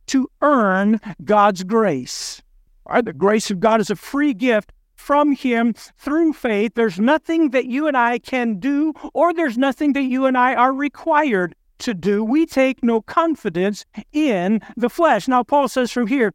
to 0.06 0.28
earn 0.42 1.00
God's 1.24 1.64
grace. 1.64 2.42
All 2.86 2.96
right, 2.96 3.04
the 3.04 3.12
grace 3.12 3.50
of 3.50 3.60
God 3.60 3.80
is 3.80 3.90
a 3.90 3.96
free 3.96 4.34
gift 4.34 4.72
from 4.94 5.32
Him 5.32 5.74
through 5.96 6.32
faith. 6.34 6.72
There's 6.74 6.98
nothing 7.00 7.50
that 7.50 7.66
you 7.66 7.86
and 7.86 7.96
I 7.96 8.18
can 8.18 8.58
do, 8.58 8.92
or 9.12 9.32
there's 9.32 9.58
nothing 9.58 9.92
that 9.94 10.02
you 10.02 10.26
and 10.26 10.36
I 10.36 10.54
are 10.54 10.72
required 10.72 11.54
to 11.78 11.94
do. 11.94 12.24
We 12.24 12.46
take 12.46 12.82
no 12.82 13.00
confidence 13.02 13.84
in 14.12 14.60
the 14.76 14.90
flesh. 14.90 15.28
Now, 15.28 15.42
Paul 15.42 15.68
says 15.68 15.90
from 15.90 16.06
here, 16.06 16.34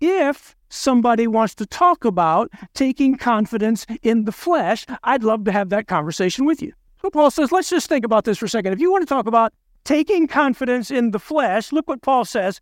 if 0.00 0.54
somebody 0.68 1.26
wants 1.26 1.54
to 1.56 1.66
talk 1.66 2.04
about 2.04 2.50
taking 2.74 3.16
confidence 3.16 3.86
in 4.02 4.24
the 4.24 4.32
flesh, 4.32 4.84
I'd 5.04 5.24
love 5.24 5.44
to 5.44 5.52
have 5.52 5.70
that 5.70 5.86
conversation 5.86 6.44
with 6.44 6.62
you. 6.62 6.72
So 7.02 7.10
Paul 7.10 7.30
says, 7.30 7.52
let's 7.52 7.70
just 7.70 7.88
think 7.88 8.04
about 8.04 8.24
this 8.24 8.38
for 8.38 8.46
a 8.46 8.48
second. 8.48 8.72
If 8.72 8.80
you 8.80 8.90
want 8.90 9.02
to 9.02 9.14
talk 9.14 9.26
about 9.26 9.52
taking 9.84 10.26
confidence 10.26 10.90
in 10.90 11.12
the 11.12 11.18
flesh, 11.18 11.72
look 11.72 11.86
what 11.86 12.02
Paul 12.02 12.24
says. 12.24 12.60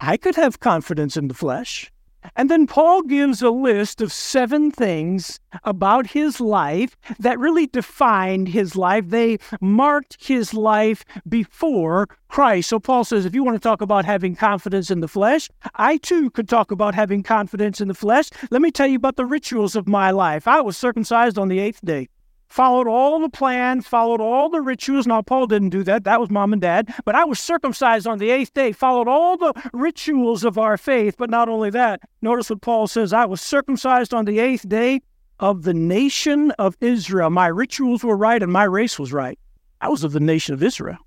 I 0.00 0.16
could 0.16 0.34
have 0.34 0.58
confidence 0.58 1.16
in 1.16 1.28
the 1.28 1.34
flesh. 1.34 1.91
And 2.36 2.50
then 2.50 2.66
Paul 2.66 3.02
gives 3.02 3.42
a 3.42 3.50
list 3.50 4.00
of 4.00 4.12
seven 4.12 4.70
things 4.70 5.40
about 5.64 6.06
his 6.06 6.40
life 6.40 6.96
that 7.18 7.38
really 7.38 7.66
defined 7.66 8.48
his 8.48 8.76
life. 8.76 9.08
They 9.08 9.38
marked 9.60 10.16
his 10.20 10.54
life 10.54 11.04
before 11.28 12.08
Christ. 12.28 12.68
So 12.68 12.80
Paul 12.80 13.04
says, 13.04 13.26
if 13.26 13.34
you 13.34 13.44
want 13.44 13.56
to 13.56 13.68
talk 13.68 13.80
about 13.80 14.04
having 14.04 14.34
confidence 14.34 14.90
in 14.90 15.00
the 15.00 15.08
flesh, 15.08 15.50
I 15.74 15.98
too 15.98 16.30
could 16.30 16.48
talk 16.48 16.70
about 16.70 16.94
having 16.94 17.22
confidence 17.22 17.80
in 17.80 17.88
the 17.88 17.94
flesh. 17.94 18.30
Let 18.50 18.62
me 18.62 18.70
tell 18.70 18.86
you 18.86 18.96
about 18.96 19.16
the 19.16 19.26
rituals 19.26 19.76
of 19.76 19.86
my 19.88 20.10
life. 20.10 20.48
I 20.48 20.60
was 20.60 20.76
circumcised 20.76 21.38
on 21.38 21.48
the 21.48 21.58
eighth 21.58 21.84
day 21.84 22.08
followed 22.52 22.86
all 22.86 23.18
the 23.18 23.30
plans, 23.30 23.86
followed 23.86 24.20
all 24.20 24.50
the 24.50 24.60
rituals. 24.60 25.06
Now, 25.06 25.22
Paul 25.22 25.46
didn't 25.46 25.70
do 25.70 25.82
that. 25.84 26.04
That 26.04 26.20
was 26.20 26.28
mom 26.28 26.52
and 26.52 26.60
dad. 26.60 26.94
But 27.06 27.14
I 27.14 27.24
was 27.24 27.40
circumcised 27.40 28.06
on 28.06 28.18
the 28.18 28.30
eighth 28.30 28.52
day, 28.52 28.72
followed 28.72 29.08
all 29.08 29.38
the 29.38 29.54
rituals 29.72 30.44
of 30.44 30.58
our 30.58 30.76
faith. 30.76 31.14
But 31.16 31.30
not 31.30 31.48
only 31.48 31.70
that, 31.70 32.02
notice 32.20 32.50
what 32.50 32.60
Paul 32.60 32.86
says 32.86 33.14
I 33.14 33.24
was 33.24 33.40
circumcised 33.40 34.12
on 34.12 34.26
the 34.26 34.38
eighth 34.38 34.68
day 34.68 35.00
of 35.40 35.62
the 35.62 35.72
nation 35.72 36.50
of 36.52 36.76
Israel. 36.82 37.30
My 37.30 37.46
rituals 37.46 38.04
were 38.04 38.16
right 38.16 38.42
and 38.42 38.52
my 38.52 38.64
race 38.64 38.98
was 38.98 39.14
right. 39.14 39.38
I 39.80 39.88
was 39.88 40.04
of 40.04 40.12
the 40.12 40.20
nation 40.20 40.52
of 40.52 40.62
Israel. 40.62 40.98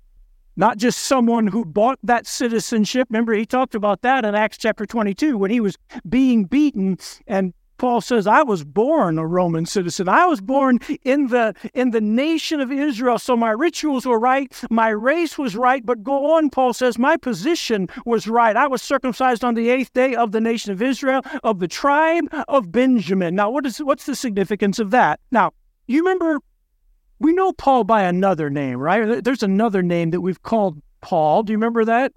Not 0.56 0.78
just 0.78 0.98
someone 1.02 1.46
who 1.46 1.64
bought 1.64 2.00
that 2.02 2.26
citizenship. 2.26 3.06
Remember, 3.08 3.34
he 3.34 3.46
talked 3.46 3.76
about 3.76 4.02
that 4.02 4.24
in 4.24 4.34
Acts 4.34 4.58
chapter 4.58 4.84
22 4.84 5.38
when 5.38 5.52
he 5.52 5.60
was 5.60 5.78
being 6.08 6.44
beaten 6.44 6.98
and 7.28 7.54
Paul 7.78 8.00
says, 8.00 8.26
I 8.26 8.42
was 8.42 8.64
born 8.64 9.18
a 9.18 9.26
Roman 9.26 9.66
citizen. 9.66 10.08
I 10.08 10.26
was 10.26 10.40
born 10.40 10.78
in 11.02 11.28
the 11.28 11.54
in 11.74 11.90
the 11.90 12.00
nation 12.00 12.60
of 12.60 12.72
Israel. 12.72 13.18
So 13.18 13.36
my 13.36 13.50
rituals 13.50 14.06
were 14.06 14.18
right, 14.18 14.52
my 14.70 14.88
race 14.88 15.38
was 15.38 15.56
right, 15.56 15.84
but 15.84 16.02
go 16.02 16.34
on, 16.34 16.50
Paul 16.50 16.72
says, 16.72 16.98
my 16.98 17.16
position 17.16 17.88
was 18.04 18.26
right. 18.26 18.56
I 18.56 18.66
was 18.66 18.82
circumcised 18.82 19.44
on 19.44 19.54
the 19.54 19.68
eighth 19.68 19.92
day 19.92 20.14
of 20.14 20.32
the 20.32 20.40
nation 20.40 20.72
of 20.72 20.82
Israel, 20.82 21.22
of 21.44 21.58
the 21.58 21.68
tribe 21.68 22.24
of 22.48 22.72
Benjamin. 22.72 23.34
Now, 23.34 23.50
what 23.50 23.66
is 23.66 23.78
what's 23.78 24.06
the 24.06 24.16
significance 24.16 24.78
of 24.78 24.90
that? 24.90 25.20
Now, 25.30 25.52
you 25.86 26.00
remember 26.00 26.40
we 27.18 27.32
know 27.32 27.52
Paul 27.52 27.84
by 27.84 28.02
another 28.02 28.50
name, 28.50 28.78
right? 28.78 29.22
There's 29.24 29.42
another 29.42 29.82
name 29.82 30.10
that 30.10 30.20
we've 30.20 30.42
called 30.42 30.80
Paul. 31.00 31.42
Do 31.42 31.52
you 31.52 31.56
remember 31.56 31.84
that? 31.84 32.12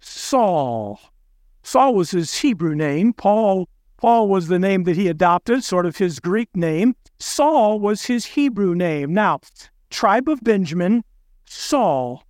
Saul. 0.00 1.00
Saul 1.62 1.94
was 1.94 2.10
his 2.10 2.36
Hebrew 2.36 2.74
name. 2.74 3.12
Paul 3.12 3.68
Paul 3.96 4.28
was 4.28 4.48
the 4.48 4.58
name 4.58 4.84
that 4.84 4.96
he 4.96 5.08
adopted, 5.08 5.64
sort 5.64 5.86
of 5.86 5.96
his 5.96 6.20
Greek 6.20 6.54
name. 6.54 6.96
Saul 7.18 7.80
was 7.80 8.06
his 8.06 8.26
Hebrew 8.26 8.74
name. 8.74 9.14
Now, 9.14 9.40
tribe 9.90 10.28
of 10.28 10.42
Benjamin, 10.42 11.02
Saul. 11.46 12.22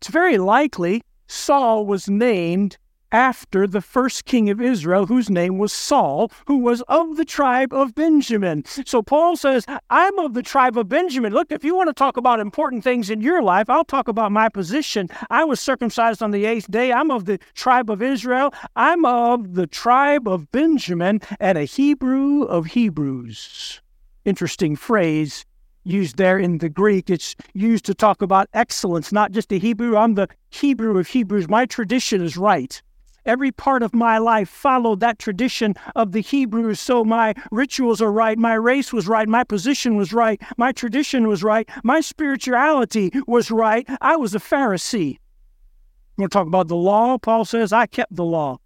It's 0.00 0.08
very 0.08 0.38
likely 0.38 1.02
Saul 1.28 1.86
was 1.86 2.08
named 2.08 2.78
after 3.12 3.66
the 3.66 3.80
first 3.80 4.24
king 4.24 4.50
of 4.50 4.60
Israel, 4.60 5.06
whose 5.06 5.30
name 5.30 5.58
was 5.58 5.72
Saul, 5.72 6.32
who 6.46 6.58
was 6.58 6.80
of 6.82 7.16
the 7.16 7.24
tribe 7.24 7.72
of 7.72 7.94
Benjamin. 7.94 8.64
So 8.64 9.02
Paul 9.02 9.36
says, 9.36 9.64
I'm 9.90 10.18
of 10.18 10.34
the 10.34 10.42
tribe 10.42 10.76
of 10.76 10.88
Benjamin. 10.88 11.32
Look, 11.32 11.52
if 11.52 11.62
you 11.62 11.76
want 11.76 11.88
to 11.88 11.94
talk 11.94 12.16
about 12.16 12.40
important 12.40 12.82
things 12.82 13.10
in 13.10 13.20
your 13.20 13.42
life, 13.42 13.68
I'll 13.68 13.84
talk 13.84 14.08
about 14.08 14.32
my 14.32 14.48
position. 14.48 15.08
I 15.30 15.44
was 15.44 15.60
circumcised 15.60 16.22
on 16.22 16.30
the 16.30 16.46
eighth 16.46 16.70
day. 16.70 16.92
I'm 16.92 17.10
of 17.10 17.26
the 17.26 17.38
tribe 17.54 17.90
of 17.90 18.02
Israel. 18.02 18.52
I'm 18.74 19.04
of 19.04 19.54
the 19.54 19.66
tribe 19.66 20.26
of 20.26 20.50
Benjamin 20.50 21.20
and 21.38 21.58
a 21.58 21.64
Hebrew 21.64 22.44
of 22.44 22.66
Hebrews. 22.66 23.80
Interesting 24.24 24.76
phrase 24.76 25.44
used 25.84 26.16
there 26.16 26.38
in 26.38 26.58
the 26.58 26.68
Greek. 26.68 27.10
It's 27.10 27.34
used 27.54 27.84
to 27.86 27.94
talk 27.94 28.22
about 28.22 28.48
excellence, 28.54 29.12
not 29.12 29.32
just 29.32 29.52
a 29.52 29.58
Hebrew. 29.58 29.96
I'm 29.96 30.14
the 30.14 30.28
Hebrew 30.50 30.98
of 30.98 31.08
Hebrews. 31.08 31.48
My 31.48 31.66
tradition 31.66 32.22
is 32.22 32.36
right. 32.36 32.80
Every 33.24 33.52
part 33.52 33.82
of 33.82 33.94
my 33.94 34.18
life 34.18 34.48
followed 34.48 35.00
that 35.00 35.18
tradition 35.18 35.74
of 35.94 36.12
the 36.12 36.20
Hebrews. 36.20 36.80
So 36.80 37.04
my 37.04 37.34
rituals 37.50 38.02
are 38.02 38.12
right, 38.12 38.38
my 38.38 38.54
race 38.54 38.92
was 38.92 39.06
right, 39.06 39.28
my 39.28 39.44
position 39.44 39.96
was 39.96 40.12
right, 40.12 40.40
my 40.56 40.72
tradition 40.72 41.28
was 41.28 41.42
right, 41.42 41.68
my 41.84 42.00
spirituality 42.00 43.12
was 43.26 43.50
right. 43.50 43.88
I 44.00 44.16
was 44.16 44.34
a 44.34 44.38
Pharisee. 44.38 45.12
You 45.12 46.22
want 46.22 46.32
to 46.32 46.38
talk 46.38 46.46
about 46.46 46.68
the 46.68 46.76
law? 46.76 47.16
Paul 47.18 47.44
says, 47.44 47.72
I 47.72 47.86
kept 47.86 48.14
the 48.14 48.24
law. 48.24 48.58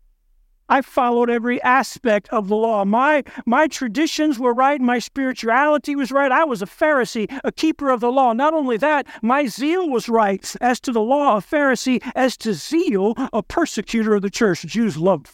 I 0.69 0.83
followed 0.83 1.31
every 1.31 1.63
aspect 1.63 2.29
of 2.31 2.49
the 2.49 2.57
law. 2.57 2.85
My, 2.85 3.23
my 3.45 3.69
traditions 3.69 4.39
were 4.39 4.53
right. 4.53 4.81
My 4.81 4.99
spirituality 4.99 5.95
was 5.95 6.11
right. 6.11 6.33
I 6.33 6.45
was 6.45 6.61
a 6.61 6.67
Pharisee, 6.67 7.27
a 7.45 7.53
keeper 7.53 7.91
of 7.91 8.01
the 8.01 8.11
law. 8.11 8.33
Not 8.33 8.53
only 8.53 8.77
that, 8.79 9.07
my 9.23 9.47
zeal 9.47 9.89
was 9.89 10.09
right. 10.09 10.55
As 10.61 10.81
to 10.81 10.93
the 10.93 11.01
law, 11.01 11.37
a 11.37 11.41
Pharisee. 11.41 12.03
As 12.17 12.37
to 12.39 12.53
zeal, 12.53 13.15
a 13.33 13.43
persecutor 13.43 14.15
of 14.17 14.23
the 14.23 14.31
church. 14.31 14.63
Jews 14.63 14.97
loved, 14.97 15.31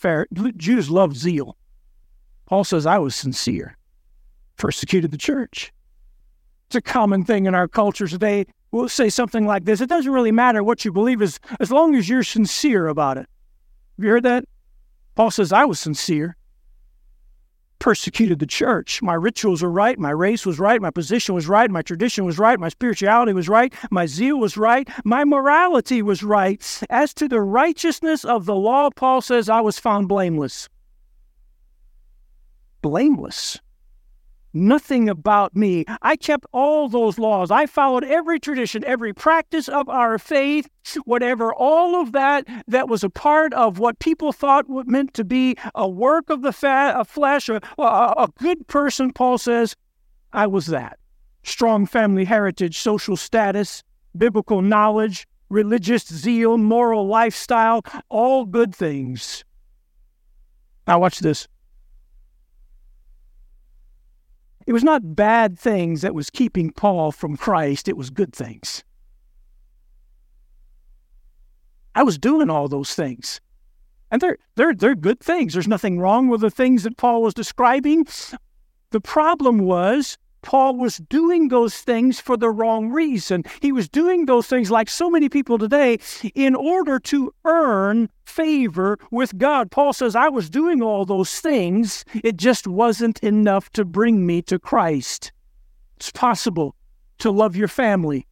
Jews 0.56 0.90
loved 0.90 1.16
zeal. 1.16 1.56
Paul 2.46 2.64
says, 2.64 2.84
I 2.84 2.98
was 2.98 3.14
sincere, 3.14 3.78
persecuted 4.58 5.10
the 5.10 5.16
church. 5.16 5.72
It's 6.66 6.76
a 6.76 6.82
common 6.82 7.24
thing 7.24 7.46
in 7.46 7.54
our 7.54 7.68
culture 7.68 8.06
today. 8.06 8.46
We'll 8.70 8.88
say 8.88 9.08
something 9.08 9.46
like 9.46 9.64
this 9.64 9.80
It 9.80 9.88
doesn't 9.88 10.12
really 10.12 10.32
matter 10.32 10.62
what 10.62 10.84
you 10.84 10.92
believe, 10.92 11.22
as, 11.22 11.40
as 11.60 11.70
long 11.70 11.94
as 11.94 12.08
you're 12.08 12.22
sincere 12.22 12.88
about 12.88 13.16
it. 13.16 13.26
Have 13.96 14.04
you 14.04 14.10
heard 14.10 14.22
that? 14.24 14.44
Paul 15.14 15.30
says, 15.30 15.52
I 15.52 15.64
was 15.64 15.78
sincere, 15.78 16.36
persecuted 17.78 18.38
the 18.38 18.46
church. 18.46 19.02
My 19.02 19.14
rituals 19.14 19.62
were 19.62 19.70
right, 19.70 19.98
my 19.98 20.10
race 20.10 20.46
was 20.46 20.58
right, 20.58 20.80
my 20.80 20.90
position 20.90 21.34
was 21.34 21.48
right, 21.48 21.70
my 21.70 21.82
tradition 21.82 22.24
was 22.24 22.38
right, 22.38 22.58
my 22.58 22.68
spirituality 22.68 23.32
was 23.32 23.48
right, 23.48 23.74
my 23.90 24.06
zeal 24.06 24.38
was 24.38 24.56
right, 24.56 24.88
my 25.04 25.24
morality 25.24 26.00
was 26.02 26.22
right. 26.22 26.82
As 26.88 27.12
to 27.14 27.28
the 27.28 27.40
righteousness 27.40 28.24
of 28.24 28.46
the 28.46 28.54
law, 28.54 28.90
Paul 28.90 29.20
says, 29.20 29.48
I 29.48 29.60
was 29.60 29.78
found 29.78 30.08
blameless. 30.08 30.68
Blameless 32.80 33.60
nothing 34.52 35.08
about 35.08 35.56
me. 35.56 35.84
I 36.00 36.16
kept 36.16 36.46
all 36.52 36.88
those 36.88 37.18
laws. 37.18 37.50
I 37.50 37.66
followed 37.66 38.04
every 38.04 38.38
tradition, 38.38 38.84
every 38.84 39.12
practice 39.12 39.68
of 39.68 39.88
our 39.88 40.18
faith, 40.18 40.68
whatever, 41.04 41.54
all 41.54 42.00
of 42.00 42.12
that 42.12 42.46
that 42.66 42.88
was 42.88 43.04
a 43.04 43.10
part 43.10 43.52
of 43.54 43.78
what 43.78 43.98
people 43.98 44.32
thought 44.32 44.66
meant 44.68 45.14
to 45.14 45.24
be 45.24 45.56
a 45.74 45.88
work 45.88 46.30
of 46.30 46.42
the 46.42 46.52
fa- 46.52 47.04
flesh, 47.06 47.48
or 47.48 47.60
a, 47.78 47.82
a 47.82 48.28
good 48.38 48.66
person, 48.66 49.12
Paul 49.12 49.38
says, 49.38 49.76
I 50.32 50.46
was 50.46 50.66
that. 50.66 50.98
Strong 51.42 51.86
family 51.86 52.24
heritage, 52.24 52.78
social 52.78 53.16
status, 53.16 53.82
biblical 54.16 54.62
knowledge, 54.62 55.26
religious 55.48 56.06
zeal, 56.06 56.56
moral 56.56 57.06
lifestyle, 57.06 57.82
all 58.08 58.44
good 58.44 58.74
things. 58.74 59.44
Now, 60.86 60.98
watch 60.98 61.20
this. 61.20 61.46
It 64.66 64.72
was 64.72 64.84
not 64.84 65.16
bad 65.16 65.58
things 65.58 66.02
that 66.02 66.14
was 66.14 66.30
keeping 66.30 66.70
Paul 66.70 67.12
from 67.12 67.36
Christ, 67.36 67.88
it 67.88 67.96
was 67.96 68.10
good 68.10 68.34
things. 68.34 68.84
I 71.94 72.02
was 72.02 72.18
doing 72.18 72.48
all 72.48 72.68
those 72.68 72.94
things. 72.94 73.40
And 74.10 74.20
they're, 74.20 74.38
they're, 74.56 74.74
they're 74.74 74.94
good 74.94 75.20
things. 75.20 75.52
There's 75.52 75.68
nothing 75.68 75.98
wrong 75.98 76.28
with 76.28 76.42
the 76.42 76.50
things 76.50 76.82
that 76.82 76.96
Paul 76.96 77.22
was 77.22 77.34
describing. 77.34 78.06
The 78.90 79.00
problem 79.00 79.58
was 79.58 80.18
Paul 80.42 80.76
was 80.76 80.98
doing 80.98 81.48
those 81.48 81.76
things 81.76 82.20
for 82.20 82.36
the 82.36 82.50
wrong 82.50 82.90
reason. 82.90 83.44
He 83.60 83.72
was 83.72 83.88
doing 83.88 84.26
those 84.26 84.46
things 84.46 84.70
like 84.70 84.90
so 84.90 85.08
many 85.08 85.28
people 85.28 85.56
today 85.56 85.98
in 86.34 86.54
order 86.54 86.98
to 86.98 87.32
earn 87.44 88.10
favor 88.24 88.98
with 89.10 89.38
God. 89.38 89.70
Paul 89.70 89.92
says, 89.92 90.14
I 90.14 90.28
was 90.28 90.50
doing 90.50 90.82
all 90.82 91.04
those 91.04 91.40
things. 91.40 92.04
It 92.22 92.36
just 92.36 92.66
wasn't 92.66 93.18
enough 93.20 93.70
to 93.70 93.84
bring 93.84 94.26
me 94.26 94.42
to 94.42 94.58
Christ. 94.58 95.32
It's 95.96 96.10
possible 96.10 96.74
to 97.18 97.30
love 97.30 97.54
your 97.54 97.68
family, 97.68 98.26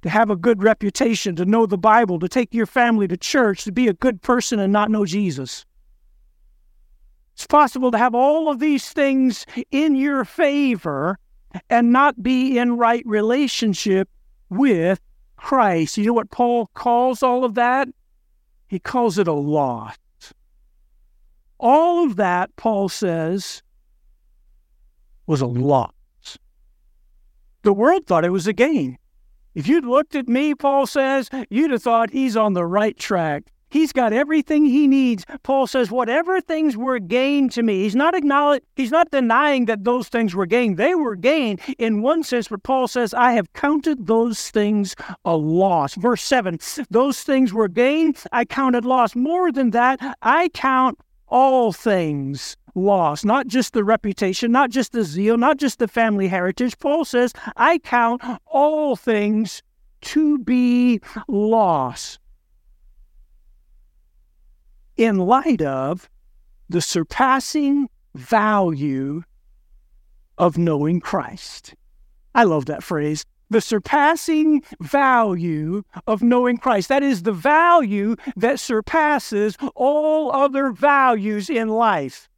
to 0.00 0.08
have 0.08 0.30
a 0.30 0.36
good 0.36 0.62
reputation, 0.62 1.36
to 1.36 1.44
know 1.44 1.66
the 1.66 1.78
Bible, 1.78 2.18
to 2.20 2.28
take 2.28 2.54
your 2.54 2.66
family 2.66 3.06
to 3.08 3.16
church, 3.16 3.64
to 3.64 3.72
be 3.72 3.88
a 3.88 3.92
good 3.92 4.22
person 4.22 4.58
and 4.58 4.72
not 4.72 4.90
know 4.90 5.04
Jesus. 5.04 5.66
It's 7.34 7.46
possible 7.46 7.90
to 7.90 7.98
have 7.98 8.14
all 8.14 8.50
of 8.50 8.58
these 8.58 8.90
things 8.90 9.46
in 9.70 9.94
your 9.94 10.24
favor 10.24 11.18
and 11.68 11.92
not 11.92 12.22
be 12.22 12.58
in 12.58 12.76
right 12.76 13.02
relationship 13.06 14.08
with 14.48 15.00
Christ. 15.36 15.96
You 15.98 16.06
know 16.06 16.12
what 16.12 16.30
Paul 16.30 16.70
calls 16.74 17.22
all 17.22 17.44
of 17.44 17.54
that? 17.54 17.88
He 18.68 18.78
calls 18.78 19.18
it 19.18 19.28
a 19.28 19.32
loss. 19.32 19.96
All 21.58 22.04
of 22.04 22.16
that, 22.16 22.54
Paul 22.56 22.88
says, 22.88 23.62
was 25.26 25.40
a 25.40 25.46
loss. 25.46 25.92
The 27.62 27.72
world 27.72 28.06
thought 28.06 28.24
it 28.24 28.30
was 28.30 28.46
a 28.46 28.52
gain. 28.52 28.98
If 29.54 29.68
you'd 29.68 29.84
looked 29.84 30.14
at 30.14 30.28
me, 30.28 30.54
Paul 30.54 30.86
says, 30.86 31.28
you'd 31.50 31.70
have 31.70 31.82
thought 31.82 32.10
he's 32.10 32.36
on 32.36 32.54
the 32.54 32.64
right 32.64 32.96
track. 32.96 33.52
He's 33.72 33.90
got 33.90 34.12
everything 34.12 34.66
he 34.66 34.86
needs. 34.86 35.24
Paul 35.44 35.66
says, 35.66 35.90
whatever 35.90 36.42
things 36.42 36.76
were 36.76 36.98
gained 36.98 37.52
to 37.52 37.62
me, 37.62 37.84
he's 37.84 37.96
not 37.96 38.14
acknowledging, 38.14 38.66
he's 38.76 38.90
not 38.90 39.10
denying 39.10 39.64
that 39.64 39.84
those 39.84 40.08
things 40.08 40.34
were 40.34 40.44
gained. 40.44 40.76
They 40.76 40.94
were 40.94 41.16
gained 41.16 41.60
in 41.78 42.02
one 42.02 42.22
sense, 42.22 42.48
but 42.48 42.62
Paul 42.64 42.86
says, 42.86 43.14
I 43.14 43.32
have 43.32 43.50
counted 43.54 44.06
those 44.06 44.50
things 44.50 44.94
a 45.24 45.34
loss. 45.34 45.94
Verse 45.94 46.22
7 46.22 46.58
those 46.90 47.22
things 47.22 47.54
were 47.54 47.68
gained, 47.68 48.22
I 48.30 48.44
counted 48.44 48.84
loss. 48.84 49.16
More 49.16 49.50
than 49.50 49.70
that, 49.70 49.98
I 50.20 50.50
count 50.50 50.98
all 51.28 51.72
things 51.72 52.58
lost, 52.74 53.24
not 53.24 53.46
just 53.46 53.72
the 53.72 53.84
reputation, 53.84 54.52
not 54.52 54.68
just 54.68 54.92
the 54.92 55.02
zeal, 55.02 55.38
not 55.38 55.56
just 55.56 55.78
the 55.78 55.88
family 55.88 56.28
heritage. 56.28 56.78
Paul 56.78 57.06
says, 57.06 57.32
I 57.56 57.78
count 57.78 58.22
all 58.44 58.96
things 58.96 59.62
to 60.02 60.38
be 60.40 61.00
lost 61.26 62.18
in 64.96 65.18
light 65.18 65.62
of 65.62 66.08
the 66.68 66.80
surpassing 66.80 67.88
value 68.14 69.22
of 70.38 70.58
knowing 70.58 71.00
Christ. 71.00 71.74
I 72.34 72.44
love 72.44 72.66
that 72.66 72.82
phrase. 72.82 73.24
The 73.50 73.60
surpassing 73.60 74.62
value 74.80 75.82
of 76.06 76.22
knowing 76.22 76.56
Christ. 76.56 76.88
That 76.88 77.02
is 77.02 77.22
the 77.22 77.32
value 77.32 78.16
that 78.36 78.58
surpasses 78.58 79.58
all 79.74 80.32
other 80.32 80.72
values 80.72 81.50
in 81.50 81.68
life. 81.68 82.30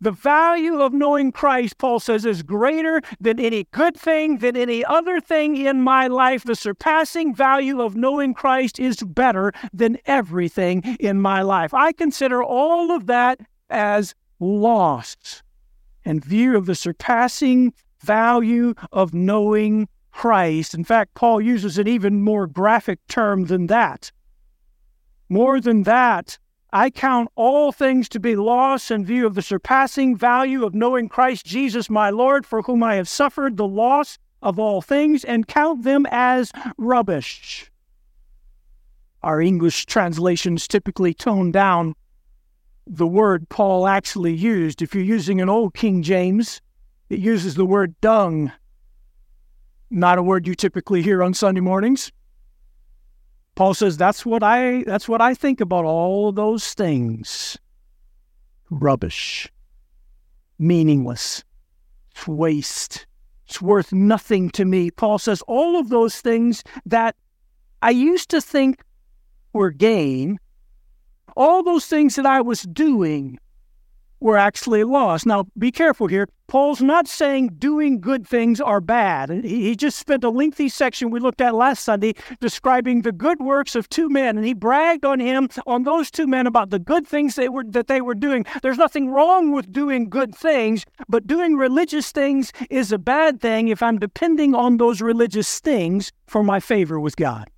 The 0.00 0.10
value 0.10 0.80
of 0.80 0.94
knowing 0.94 1.30
Christ, 1.30 1.76
Paul 1.76 2.00
says, 2.00 2.24
is 2.24 2.42
greater 2.42 3.02
than 3.20 3.38
any 3.38 3.64
good 3.70 3.96
thing, 3.96 4.38
than 4.38 4.56
any 4.56 4.82
other 4.84 5.20
thing 5.20 5.56
in 5.56 5.82
my 5.82 6.06
life. 6.06 6.44
The 6.44 6.54
surpassing 6.54 7.34
value 7.34 7.82
of 7.82 7.96
knowing 7.96 8.32
Christ 8.32 8.80
is 8.80 9.02
better 9.02 9.52
than 9.74 9.98
everything 10.06 10.96
in 10.98 11.20
my 11.20 11.42
life. 11.42 11.74
I 11.74 11.92
consider 11.92 12.42
all 12.42 12.90
of 12.90 13.06
that 13.06 13.40
as 13.68 14.14
lost 14.38 15.42
in 16.04 16.20
view 16.20 16.56
of 16.56 16.64
the 16.64 16.74
surpassing 16.74 17.74
value 18.00 18.74
of 18.92 19.12
knowing 19.12 19.86
Christ. 20.12 20.74
In 20.74 20.84
fact, 20.84 21.14
Paul 21.14 21.40
uses 21.40 21.78
an 21.78 21.86
even 21.86 22.22
more 22.22 22.46
graphic 22.46 22.98
term 23.06 23.46
than 23.46 23.66
that. 23.66 24.10
More 25.28 25.60
than 25.60 25.84
that, 25.84 26.38
I 26.72 26.90
count 26.90 27.30
all 27.34 27.72
things 27.72 28.08
to 28.10 28.20
be 28.20 28.36
loss 28.36 28.90
in 28.90 29.04
view 29.04 29.26
of 29.26 29.34
the 29.34 29.42
surpassing 29.42 30.16
value 30.16 30.64
of 30.64 30.74
knowing 30.74 31.08
Christ 31.08 31.44
Jesus 31.44 31.90
my 31.90 32.10
Lord, 32.10 32.46
for 32.46 32.62
whom 32.62 32.82
I 32.82 32.94
have 32.94 33.08
suffered 33.08 33.56
the 33.56 33.66
loss 33.66 34.18
of 34.40 34.58
all 34.58 34.80
things, 34.80 35.24
and 35.24 35.48
count 35.48 35.82
them 35.82 36.06
as 36.10 36.52
rubbish. 36.78 37.70
Our 39.22 39.40
English 39.40 39.86
translations 39.86 40.66
typically 40.66 41.12
tone 41.12 41.50
down 41.50 41.94
the 42.86 43.06
word 43.06 43.48
Paul 43.48 43.86
actually 43.86 44.34
used. 44.34 44.80
If 44.82 44.94
you're 44.94 45.04
using 45.04 45.40
an 45.40 45.48
old 45.48 45.74
King 45.74 46.02
James, 46.02 46.60
it 47.08 47.18
uses 47.18 47.54
the 47.54 47.66
word 47.66 48.00
dung, 48.00 48.50
not 49.90 50.18
a 50.18 50.22
word 50.22 50.46
you 50.46 50.54
typically 50.54 51.02
hear 51.02 51.22
on 51.22 51.34
Sunday 51.34 51.60
mornings. 51.60 52.10
Paul 53.54 53.74
says 53.74 53.96
that's 53.96 54.24
what 54.24 54.42
I 54.42 54.84
that's 54.84 55.08
what 55.08 55.20
I 55.20 55.34
think 55.34 55.60
about 55.60 55.84
all 55.84 56.32
those 56.32 56.74
things. 56.74 57.58
Rubbish. 58.70 59.48
Meaningless. 60.58 61.44
It's 62.12 62.26
waste. 62.26 63.06
It's 63.46 63.60
worth 63.60 63.92
nothing 63.92 64.50
to 64.50 64.64
me. 64.64 64.90
Paul 64.90 65.18
says 65.18 65.42
all 65.42 65.78
of 65.78 65.88
those 65.88 66.20
things 66.20 66.62
that 66.86 67.16
I 67.82 67.90
used 67.90 68.30
to 68.30 68.40
think 68.40 68.82
were 69.52 69.70
gain, 69.70 70.38
all 71.36 71.62
those 71.62 71.86
things 71.86 72.14
that 72.16 72.26
I 72.26 72.40
was 72.40 72.62
doing 72.62 73.38
were 74.20 74.36
actually 74.36 74.84
lost. 74.84 75.26
Now, 75.26 75.46
be 75.58 75.72
careful 75.72 76.06
here. 76.06 76.28
Paul's 76.46 76.82
not 76.82 77.06
saying 77.06 77.54
doing 77.58 78.00
good 78.00 78.26
things 78.26 78.60
are 78.60 78.80
bad. 78.80 79.30
He 79.44 79.76
just 79.76 79.98
spent 79.98 80.24
a 80.24 80.30
lengthy 80.30 80.68
section 80.68 81.10
we 81.10 81.20
looked 81.20 81.40
at 81.40 81.54
last 81.54 81.84
Sunday 81.84 82.14
describing 82.40 83.02
the 83.02 83.12
good 83.12 83.40
works 83.40 83.76
of 83.76 83.88
two 83.88 84.08
men, 84.08 84.36
and 84.36 84.44
he 84.44 84.52
bragged 84.52 85.04
on 85.04 85.20
him, 85.20 85.48
on 85.66 85.84
those 85.84 86.10
two 86.10 86.26
men, 86.26 86.46
about 86.46 86.70
the 86.70 86.80
good 86.80 87.06
things 87.06 87.36
they 87.36 87.48
were, 87.48 87.64
that 87.68 87.86
they 87.86 88.00
were 88.00 88.16
doing. 88.16 88.44
There's 88.62 88.78
nothing 88.78 89.10
wrong 89.10 89.52
with 89.52 89.72
doing 89.72 90.10
good 90.10 90.34
things, 90.34 90.84
but 91.08 91.26
doing 91.26 91.56
religious 91.56 92.10
things 92.10 92.52
is 92.68 92.90
a 92.90 92.98
bad 92.98 93.40
thing 93.40 93.68
if 93.68 93.80
I'm 93.82 93.98
depending 93.98 94.54
on 94.54 94.76
those 94.76 95.00
religious 95.00 95.60
things 95.60 96.10
for 96.26 96.42
my 96.42 96.58
favor 96.58 96.98
with 96.98 97.14
God. 97.16 97.48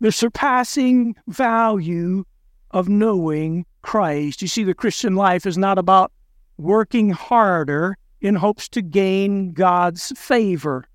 The 0.00 0.12
surpassing 0.12 1.16
value 1.28 2.24
of 2.70 2.88
knowing 2.88 3.64
Christ. 3.82 4.42
You 4.42 4.48
see, 4.48 4.64
the 4.64 4.74
Christian 4.74 5.14
life 5.14 5.46
is 5.46 5.58
not 5.58 5.78
about 5.78 6.12
working 6.58 7.10
harder 7.10 7.96
in 8.20 8.34
hopes 8.34 8.68
to 8.70 8.82
gain 8.82 9.52
God's 9.52 10.12
favor. 10.16 10.86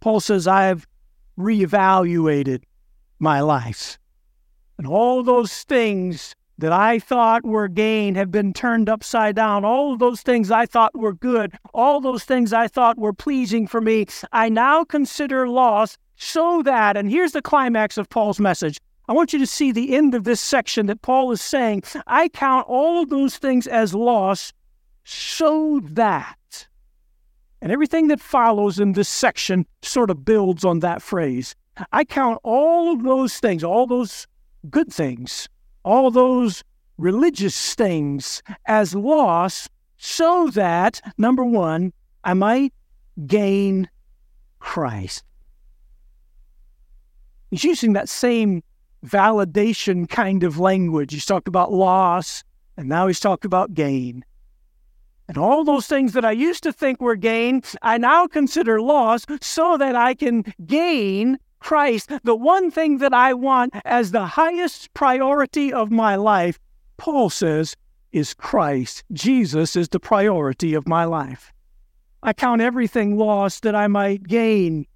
Paul 0.00 0.20
says, 0.20 0.46
I 0.46 0.64
have 0.64 0.86
reevaluated 1.38 2.62
my 3.18 3.40
life. 3.40 3.98
And 4.78 4.86
all 4.86 5.22
those 5.22 5.62
things 5.64 6.34
that 6.58 6.72
I 6.72 6.98
thought 6.98 7.44
were 7.44 7.68
gain 7.68 8.14
have 8.14 8.30
been 8.30 8.52
turned 8.52 8.88
upside 8.88 9.36
down. 9.36 9.64
All 9.64 9.96
those 9.96 10.22
things 10.22 10.50
I 10.50 10.66
thought 10.66 10.96
were 10.96 11.12
good, 11.12 11.52
all 11.74 12.00
those 12.00 12.24
things 12.24 12.52
I 12.52 12.68
thought 12.68 12.98
were 12.98 13.12
pleasing 13.12 13.66
for 13.66 13.80
me, 13.80 14.06
I 14.32 14.48
now 14.48 14.84
consider 14.84 15.48
loss 15.48 15.98
so 16.16 16.62
that, 16.62 16.96
and 16.96 17.10
here's 17.10 17.32
the 17.32 17.42
climax 17.42 17.98
of 17.98 18.08
Paul's 18.08 18.38
message 18.38 18.78
I 19.08 19.12
want 19.12 19.32
you 19.32 19.38
to 19.38 19.46
see 19.46 19.72
the 19.72 19.96
end 19.96 20.14
of 20.14 20.24
this 20.24 20.40
section 20.40 20.86
that 20.86 21.02
Paul 21.02 21.32
is 21.32 21.42
saying, 21.42 21.82
I 22.06 22.28
count 22.28 22.66
all 22.68 23.02
of 23.02 23.10
those 23.10 23.36
things 23.36 23.66
as 23.66 23.94
loss 23.94 24.52
so 25.04 25.80
that. 25.84 26.68
And 27.60 27.72
everything 27.72 28.08
that 28.08 28.20
follows 28.20 28.78
in 28.78 28.92
this 28.92 29.08
section 29.08 29.66
sort 29.82 30.10
of 30.10 30.24
builds 30.24 30.64
on 30.64 30.80
that 30.80 31.02
phrase. 31.02 31.54
I 31.92 32.04
count 32.04 32.38
all 32.42 32.92
of 32.92 33.02
those 33.02 33.38
things, 33.38 33.64
all 33.64 33.86
those 33.86 34.26
good 34.70 34.92
things, 34.92 35.48
all 35.84 36.10
those 36.10 36.62
religious 36.98 37.74
things 37.74 38.42
as 38.66 38.94
loss 38.94 39.68
so 39.96 40.48
that, 40.50 41.00
number 41.18 41.44
one, 41.44 41.92
I 42.24 42.34
might 42.34 42.72
gain 43.26 43.88
Christ. 44.58 45.24
He's 47.50 47.64
using 47.64 47.92
that 47.94 48.08
same 48.08 48.62
validation 49.06 50.08
kind 50.08 50.44
of 50.44 50.58
language. 50.58 51.12
He's 51.12 51.26
talked 51.26 51.48
about 51.48 51.72
loss, 51.72 52.44
and 52.76 52.88
now 52.88 53.06
he's 53.06 53.20
talked 53.20 53.44
about 53.44 53.74
gain. 53.74 54.24
And 55.28 55.38
all 55.38 55.64
those 55.64 55.86
things 55.86 56.12
that 56.12 56.24
I 56.24 56.32
used 56.32 56.62
to 56.64 56.72
think 56.72 57.00
were 57.00 57.16
gain, 57.16 57.62
I 57.80 57.98
now 57.98 58.26
consider 58.26 58.80
loss 58.80 59.24
so 59.40 59.76
that 59.78 59.96
I 59.96 60.14
can 60.14 60.44
gain 60.66 61.38
Christ. 61.60 62.10
The 62.24 62.34
one 62.34 62.70
thing 62.70 62.98
that 62.98 63.14
I 63.14 63.34
want 63.34 63.74
as 63.84 64.10
the 64.10 64.26
highest 64.26 64.92
priority 64.94 65.72
of 65.72 65.90
my 65.90 66.16
life, 66.16 66.58
Paul 66.96 67.30
says, 67.30 67.76
is 68.10 68.34
Christ. 68.34 69.04
Jesus 69.12 69.74
is 69.76 69.88
the 69.88 70.00
priority 70.00 70.74
of 70.74 70.86
my 70.86 71.04
life. 71.04 71.52
I 72.22 72.32
count 72.32 72.60
everything 72.60 73.16
lost 73.16 73.62
that 73.62 73.74
I 73.74 73.86
might 73.86 74.24
gain 74.24 74.86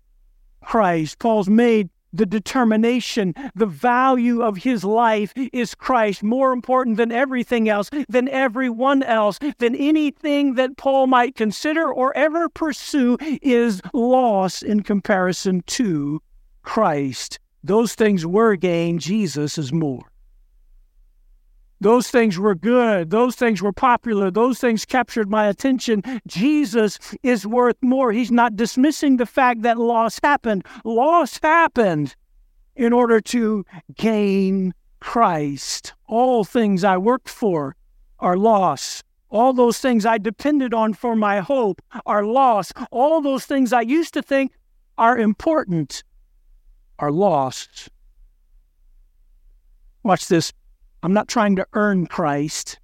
Christ. 0.62 1.18
Paul's 1.18 1.48
made 1.48 1.88
the 2.16 2.26
determination, 2.26 3.34
the 3.54 3.66
value 3.66 4.42
of 4.42 4.58
his 4.58 4.84
life 4.84 5.32
is 5.36 5.74
Christ, 5.74 6.22
more 6.22 6.52
important 6.52 6.96
than 6.96 7.12
everything 7.12 7.68
else, 7.68 7.90
than 8.08 8.28
everyone 8.28 9.02
else, 9.02 9.38
than 9.58 9.74
anything 9.74 10.54
that 10.54 10.76
Paul 10.76 11.06
might 11.06 11.34
consider 11.34 11.92
or 11.92 12.16
ever 12.16 12.48
pursue 12.48 13.16
is 13.42 13.80
loss 13.92 14.62
in 14.62 14.82
comparison 14.82 15.62
to 15.66 16.20
Christ. 16.62 17.38
Those 17.62 17.94
things 17.94 18.24
were 18.24 18.56
gain, 18.56 18.98
Jesus 18.98 19.58
is 19.58 19.72
more. 19.72 20.10
Those 21.80 22.08
things 22.08 22.38
were 22.38 22.54
good. 22.54 23.10
Those 23.10 23.36
things 23.36 23.60
were 23.60 23.72
popular. 23.72 24.30
Those 24.30 24.58
things 24.58 24.84
captured 24.84 25.30
my 25.30 25.46
attention. 25.46 26.02
Jesus 26.26 26.98
is 27.22 27.46
worth 27.46 27.76
more. 27.82 28.12
He's 28.12 28.32
not 28.32 28.56
dismissing 28.56 29.16
the 29.16 29.26
fact 29.26 29.62
that 29.62 29.78
loss 29.78 30.18
happened. 30.22 30.64
Loss 30.84 31.40
happened 31.42 32.16
in 32.74 32.92
order 32.92 33.20
to 33.20 33.64
gain 33.94 34.72
Christ. 35.00 35.94
All 36.06 36.44
things 36.44 36.82
I 36.84 36.96
worked 36.96 37.28
for 37.28 37.76
are 38.18 38.36
loss. 38.36 39.02
All 39.28 39.52
those 39.52 39.78
things 39.78 40.06
I 40.06 40.18
depended 40.18 40.72
on 40.72 40.94
for 40.94 41.14
my 41.14 41.40
hope 41.40 41.82
are 42.06 42.24
lost. 42.24 42.72
All 42.90 43.20
those 43.20 43.44
things 43.44 43.72
I 43.72 43.82
used 43.82 44.14
to 44.14 44.22
think 44.22 44.52
are 44.96 45.18
important 45.18 46.04
are 46.98 47.10
lost. 47.10 47.90
Watch 50.02 50.28
this. 50.28 50.52
I'm 51.06 51.12
not 51.12 51.28
trying 51.28 51.54
to 51.54 51.66
earn 51.72 52.08
Christ. 52.08 52.80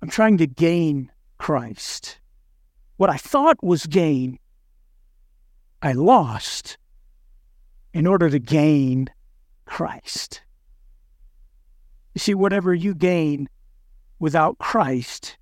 I'm 0.00 0.08
trying 0.08 0.38
to 0.38 0.46
gain 0.46 1.12
Christ. 1.36 2.18
What 2.96 3.10
I 3.10 3.18
thought 3.18 3.62
was 3.62 3.84
gain, 3.84 4.38
I 5.82 5.92
lost 5.92 6.78
in 7.92 8.06
order 8.06 8.30
to 8.30 8.38
gain 8.38 9.10
Christ. 9.66 10.40
You 12.14 12.18
see, 12.20 12.32
whatever 12.32 12.72
you 12.72 12.94
gain 12.94 13.50
without 14.18 14.56
Christ 14.56 15.36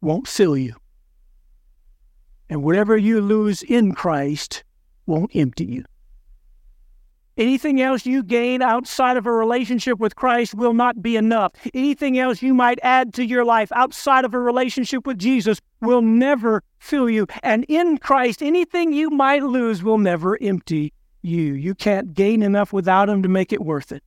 won't 0.00 0.26
fill 0.26 0.56
you. 0.56 0.74
And 2.48 2.64
whatever 2.64 2.96
you 2.96 3.20
lose 3.20 3.62
in 3.62 3.94
Christ 3.94 4.64
won't 5.06 5.36
empty 5.36 5.66
you. 5.66 5.84
Anything 7.40 7.80
else 7.80 8.04
you 8.04 8.22
gain 8.22 8.60
outside 8.60 9.16
of 9.16 9.24
a 9.24 9.32
relationship 9.32 9.98
with 9.98 10.14
Christ 10.14 10.54
will 10.54 10.74
not 10.74 11.00
be 11.00 11.16
enough. 11.16 11.52
Anything 11.72 12.18
else 12.18 12.42
you 12.42 12.52
might 12.52 12.78
add 12.82 13.14
to 13.14 13.24
your 13.24 13.46
life 13.46 13.72
outside 13.74 14.26
of 14.26 14.34
a 14.34 14.38
relationship 14.38 15.06
with 15.06 15.18
Jesus 15.18 15.58
will 15.80 16.02
never 16.02 16.62
fill 16.80 17.08
you. 17.08 17.26
And 17.42 17.64
in 17.66 17.96
Christ, 17.96 18.42
anything 18.42 18.92
you 18.92 19.08
might 19.08 19.42
lose 19.42 19.82
will 19.82 19.96
never 19.96 20.36
empty 20.42 20.92
you. 21.22 21.54
You 21.54 21.74
can't 21.74 22.12
gain 22.12 22.42
enough 22.42 22.74
without 22.74 23.08
Him 23.08 23.22
to 23.22 23.28
make 23.30 23.54
it 23.54 23.62
worth 23.62 23.90
it. 23.90 24.02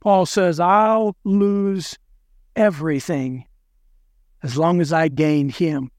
Paul 0.00 0.26
says, 0.26 0.58
I'll 0.58 1.14
lose 1.22 1.96
everything 2.56 3.46
as 4.42 4.58
long 4.58 4.80
as 4.80 4.92
I 4.92 5.06
gain 5.06 5.50
Him. 5.50 5.92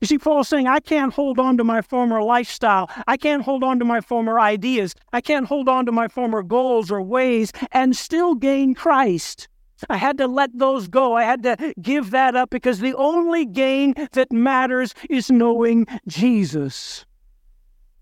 You 0.00 0.06
see, 0.06 0.18
Paul's 0.18 0.48
saying, 0.48 0.66
I 0.66 0.80
can't 0.80 1.12
hold 1.12 1.38
on 1.38 1.56
to 1.56 1.64
my 1.64 1.80
former 1.80 2.22
lifestyle. 2.22 2.90
I 3.06 3.16
can't 3.16 3.42
hold 3.42 3.64
on 3.64 3.78
to 3.78 3.84
my 3.84 4.00
former 4.00 4.38
ideas. 4.38 4.94
I 5.12 5.20
can't 5.20 5.46
hold 5.46 5.68
on 5.68 5.86
to 5.86 5.92
my 5.92 6.08
former 6.08 6.42
goals 6.42 6.90
or 6.90 7.00
ways 7.00 7.52
and 7.72 7.96
still 7.96 8.34
gain 8.34 8.74
Christ. 8.74 9.48
I 9.88 9.96
had 9.96 10.18
to 10.18 10.26
let 10.26 10.56
those 10.58 10.88
go. 10.88 11.14
I 11.16 11.24
had 11.24 11.42
to 11.44 11.74
give 11.80 12.10
that 12.10 12.34
up 12.34 12.50
because 12.50 12.80
the 12.80 12.94
only 12.94 13.44
gain 13.44 13.94
that 14.12 14.32
matters 14.32 14.94
is 15.08 15.30
knowing 15.30 15.86
Jesus. 16.06 17.04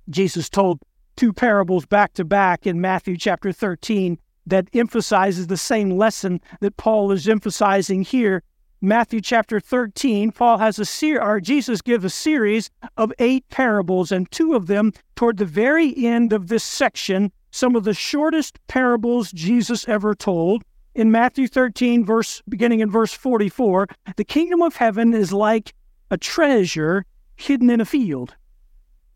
Jesus 0.09 0.49
told 0.49 0.81
two 1.17 1.33
parables 1.33 1.87
back 1.87 2.15
to 2.15 2.25
back 2.25 2.67
in 2.67 2.81
Matthew 2.81 3.17
chapter 3.17 3.53
13 3.53 4.19
that 4.47 4.69
emphasizes 4.75 5.47
the 5.47 5.57
same 5.57 5.91
lesson 5.91 6.41
that 6.61 6.77
Paul 6.77 7.11
is 7.13 7.29
emphasizing 7.29 8.03
here 8.03 8.43
Matthew 8.85 9.23
chapter 9.23 9.61
13, 9.61 10.31
Paul 10.31 10.59
has 10.59 10.79
a 10.79 10.85
ser- 10.85 11.23
or 11.23 11.41
Jesus 11.41 11.81
gives 11.81 12.05
a 12.05 12.11
series 12.11 12.71
of 12.99 13.15
eight 13.19 13.49
parables, 13.49 14.13
and 14.13 14.31
two 14.31 14.53
of 14.53 14.67
them 14.67 14.93
toward 15.17 15.39
the 15.39 15.47
very 15.47 15.95
end 16.05 16.35
of 16.35 16.49
this 16.49 16.63
section, 16.63 17.33
some 17.51 17.77
of 17.77 17.85
the 17.85 17.95
shortest 17.95 18.59
parables 18.67 19.33
Jesus 19.33 19.89
ever 19.89 20.15
told. 20.15 20.65
In 20.95 21.11
Matthew 21.11 21.49
13, 21.49 22.05
verse 22.05 22.43
beginning 22.47 22.81
in 22.81 22.91
verse 22.91 23.15
44, 23.15 23.87
the 24.17 24.25
kingdom 24.25 24.61
of 24.61 24.77
heaven 24.77 25.15
is 25.15 25.33
like 25.33 25.73
a 26.11 26.19
treasure 26.19 27.07
hidden 27.37 27.71
in 27.71 27.81
a 27.81 27.87
field, 27.87 28.35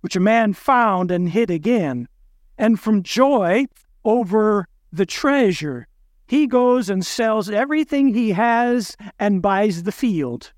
which 0.01 0.17
a 0.17 0.21
man 0.21 0.55
found 0.55 1.11
and 1.11 1.29
hid 1.29 1.51
again. 1.51 2.09
And 2.57 2.81
from 2.81 3.03
joy 3.03 3.67
over 4.03 4.67
the 4.91 5.05
treasure, 5.05 5.88
he 6.29 6.47
goes 6.47 6.89
and 6.89 7.05
sells 7.05 7.51
everything 7.51 8.15
he 8.15 8.31
has 8.31 8.97
and 9.19 9.43
buys 9.43 9.83
the 9.83 9.93
field. 9.93 10.53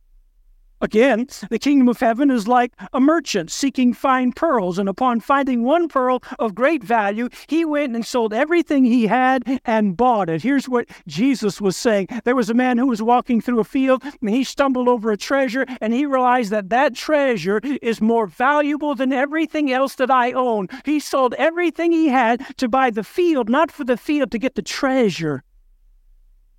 Again, 0.82 1.26
the 1.50 1.58
kingdom 1.58 1.90
of 1.90 2.00
heaven 2.00 2.30
is 2.30 2.48
like 2.48 2.72
a 2.94 3.00
merchant 3.00 3.50
seeking 3.50 3.92
fine 3.92 4.32
pearls, 4.32 4.78
and 4.78 4.88
upon 4.88 5.20
finding 5.20 5.62
one 5.62 5.88
pearl 5.88 6.22
of 6.38 6.54
great 6.54 6.82
value, 6.82 7.28
he 7.48 7.66
went 7.66 7.94
and 7.94 8.04
sold 8.04 8.32
everything 8.32 8.86
he 8.86 9.06
had 9.06 9.60
and 9.66 9.94
bought 9.94 10.30
it. 10.30 10.42
Here's 10.42 10.70
what 10.70 10.88
Jesus 11.06 11.60
was 11.60 11.76
saying 11.76 12.08
There 12.24 12.34
was 12.34 12.48
a 12.48 12.54
man 12.54 12.78
who 12.78 12.86
was 12.86 13.02
walking 13.02 13.42
through 13.42 13.60
a 13.60 13.64
field, 13.64 14.02
and 14.22 14.30
he 14.30 14.42
stumbled 14.42 14.88
over 14.88 15.12
a 15.12 15.18
treasure, 15.18 15.66
and 15.82 15.92
he 15.92 16.06
realized 16.06 16.50
that 16.50 16.70
that 16.70 16.94
treasure 16.94 17.60
is 17.82 18.00
more 18.00 18.26
valuable 18.26 18.94
than 18.94 19.12
everything 19.12 19.70
else 19.70 19.96
that 19.96 20.10
I 20.10 20.32
own. 20.32 20.68
He 20.86 20.98
sold 20.98 21.34
everything 21.34 21.92
he 21.92 22.08
had 22.08 22.56
to 22.56 22.70
buy 22.70 22.88
the 22.88 23.04
field, 23.04 23.50
not 23.50 23.70
for 23.70 23.84
the 23.84 23.98
field, 23.98 24.30
to 24.30 24.38
get 24.38 24.54
the 24.54 24.62
treasure. 24.62 25.44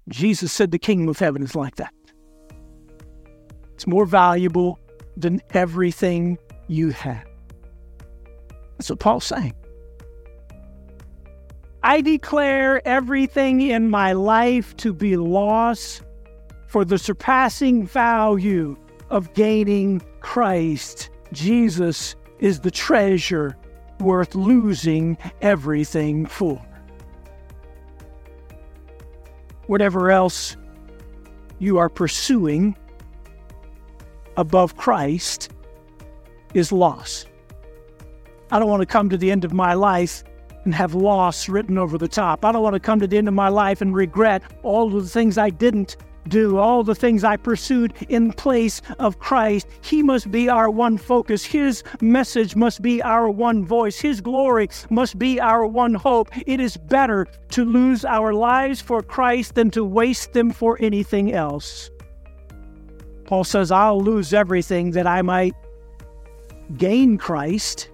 Jesus 0.10 0.52
said 0.52 0.72
the 0.72 0.80
kingdom 0.80 1.10
of 1.10 1.20
heaven 1.20 1.44
is 1.44 1.56
like 1.56 1.76
that. 1.76 1.94
It's 3.74 3.88
more 3.88 4.06
valuable 4.06 4.80
than 5.18 5.42
everything 5.52 6.38
you 6.68 6.90
have. 6.92 7.26
That's 8.78 8.90
what 8.90 9.00
Paul's 9.00 9.26
saying. 9.26 9.54
I 11.84 12.02
declare 12.02 12.88
everything 12.88 13.62
in 13.62 13.90
my 13.90 14.14
life 14.14 14.78
to 14.78 14.94
be 14.94 15.18
lost 15.18 16.04
for 16.68 16.86
the 16.86 16.98
surpassing 16.98 17.86
value 17.88 18.78
of 19.10 19.34
gaining 19.34 20.02
Christ. 20.20 21.10
Jesus 21.34 22.16
is 22.40 22.60
the 22.60 22.72
treasure 22.72 23.58
worth 24.00 24.36
losing 24.36 25.18
everything 25.42 26.26
for. 26.26 26.62
Whatever 29.68 30.12
else 30.12 30.58
you 31.60 31.78
are 31.78 31.90
pursuing 31.90 32.76
above 34.38 34.78
Christ 34.78 35.52
is 36.54 36.72
loss. 36.72 37.26
I 38.52 38.60
don't 38.60 38.70
want 38.70 38.82
to 38.82 38.86
come 38.86 39.10
to 39.10 39.18
the 39.18 39.32
end 39.32 39.46
of 39.46 39.54
my 39.54 39.74
life 39.74 40.24
and 40.66 40.76
have 40.76 40.94
loss 40.94 41.50
written 41.50 41.78
over 41.78 41.98
the 41.98 42.08
top. 42.08 42.44
I 42.46 42.52
don't 42.52 42.62
want 42.62 42.74
to 42.74 42.80
come 42.80 43.00
to 43.00 43.08
the 43.08 43.18
end 43.18 43.28
of 43.28 43.34
my 43.34 43.50
life 43.50 43.82
and 43.82 43.96
regret 43.96 44.44
all 44.64 44.90
the 44.90 45.08
things 45.08 45.38
I 45.38 45.50
didn't 45.50 45.98
do, 46.28 46.58
all 46.58 46.84
the 46.84 46.96
things 46.96 47.24
I 47.24 47.38
pursued 47.38 47.94
in 48.10 48.32
place 48.34 48.82
of 49.00 49.20
Christ. 49.20 49.68
He 49.82 50.04
must 50.04 50.32
be 50.32 50.50
our 50.50 50.70
one 50.70 50.98
focus. 50.98 51.44
His 51.44 51.84
message 52.02 52.56
must 52.56 52.82
be 52.82 53.02
our 53.02 53.30
one 53.30 53.66
voice. 53.66 54.00
His 54.00 54.22
glory 54.22 54.70
must 54.90 55.18
be 55.18 55.40
our 55.40 55.66
one 55.66 55.94
hope. 55.94 56.30
It 56.48 56.60
is 56.60 56.78
better 56.78 57.28
to 57.50 57.66
lose 57.66 58.06
our 58.06 58.34
lives 58.34 58.82
for 58.82 59.02
Christ 59.02 59.56
than 59.56 59.72
to 59.72 59.84
waste 59.84 60.34
them 60.34 60.52
for 60.52 60.78
anything 60.80 61.34
else. 61.34 61.90
Paul 63.26 63.44
says, 63.44 63.72
I'll 63.72 64.02
lose 64.02 64.34
everything 64.34 64.92
that 64.92 65.08
I 65.08 65.22
might 65.22 65.54
gain 66.78 67.18
Christ. 67.18 67.90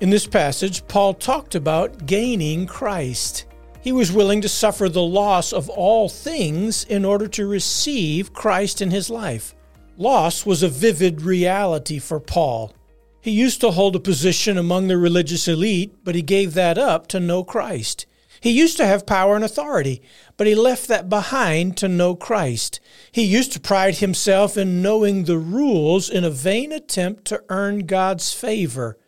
In 0.00 0.10
this 0.10 0.26
passage, 0.26 0.86
Paul 0.88 1.14
talked 1.14 1.54
about 1.54 2.06
gaining 2.06 2.66
Christ. 2.66 3.46
He 3.86 3.92
was 3.92 4.10
willing 4.10 4.40
to 4.40 4.48
suffer 4.48 4.88
the 4.88 5.00
loss 5.00 5.52
of 5.52 5.68
all 5.68 6.08
things 6.08 6.82
in 6.82 7.04
order 7.04 7.28
to 7.28 7.46
receive 7.46 8.32
Christ 8.32 8.82
in 8.82 8.90
his 8.90 9.08
life. 9.08 9.54
Loss 9.96 10.44
was 10.44 10.64
a 10.64 10.68
vivid 10.68 11.22
reality 11.22 12.00
for 12.00 12.18
Paul. 12.18 12.74
He 13.20 13.30
used 13.30 13.60
to 13.60 13.70
hold 13.70 13.94
a 13.94 14.00
position 14.00 14.58
among 14.58 14.88
the 14.88 14.96
religious 14.96 15.46
elite, 15.46 15.98
but 16.02 16.16
he 16.16 16.22
gave 16.22 16.54
that 16.54 16.78
up 16.78 17.06
to 17.06 17.20
know 17.20 17.44
Christ. 17.44 18.06
He 18.40 18.50
used 18.50 18.76
to 18.78 18.86
have 18.86 19.06
power 19.06 19.36
and 19.36 19.44
authority, 19.44 20.02
but 20.36 20.48
he 20.48 20.56
left 20.56 20.88
that 20.88 21.08
behind 21.08 21.76
to 21.76 21.86
know 21.86 22.16
Christ. 22.16 22.80
He 23.12 23.22
used 23.22 23.52
to 23.52 23.60
pride 23.60 23.98
himself 23.98 24.56
in 24.56 24.82
knowing 24.82 25.26
the 25.26 25.38
rules 25.38 26.10
in 26.10 26.24
a 26.24 26.30
vain 26.30 26.72
attempt 26.72 27.24
to 27.26 27.44
earn 27.50 27.86
God's 27.86 28.34
favor. 28.34 28.98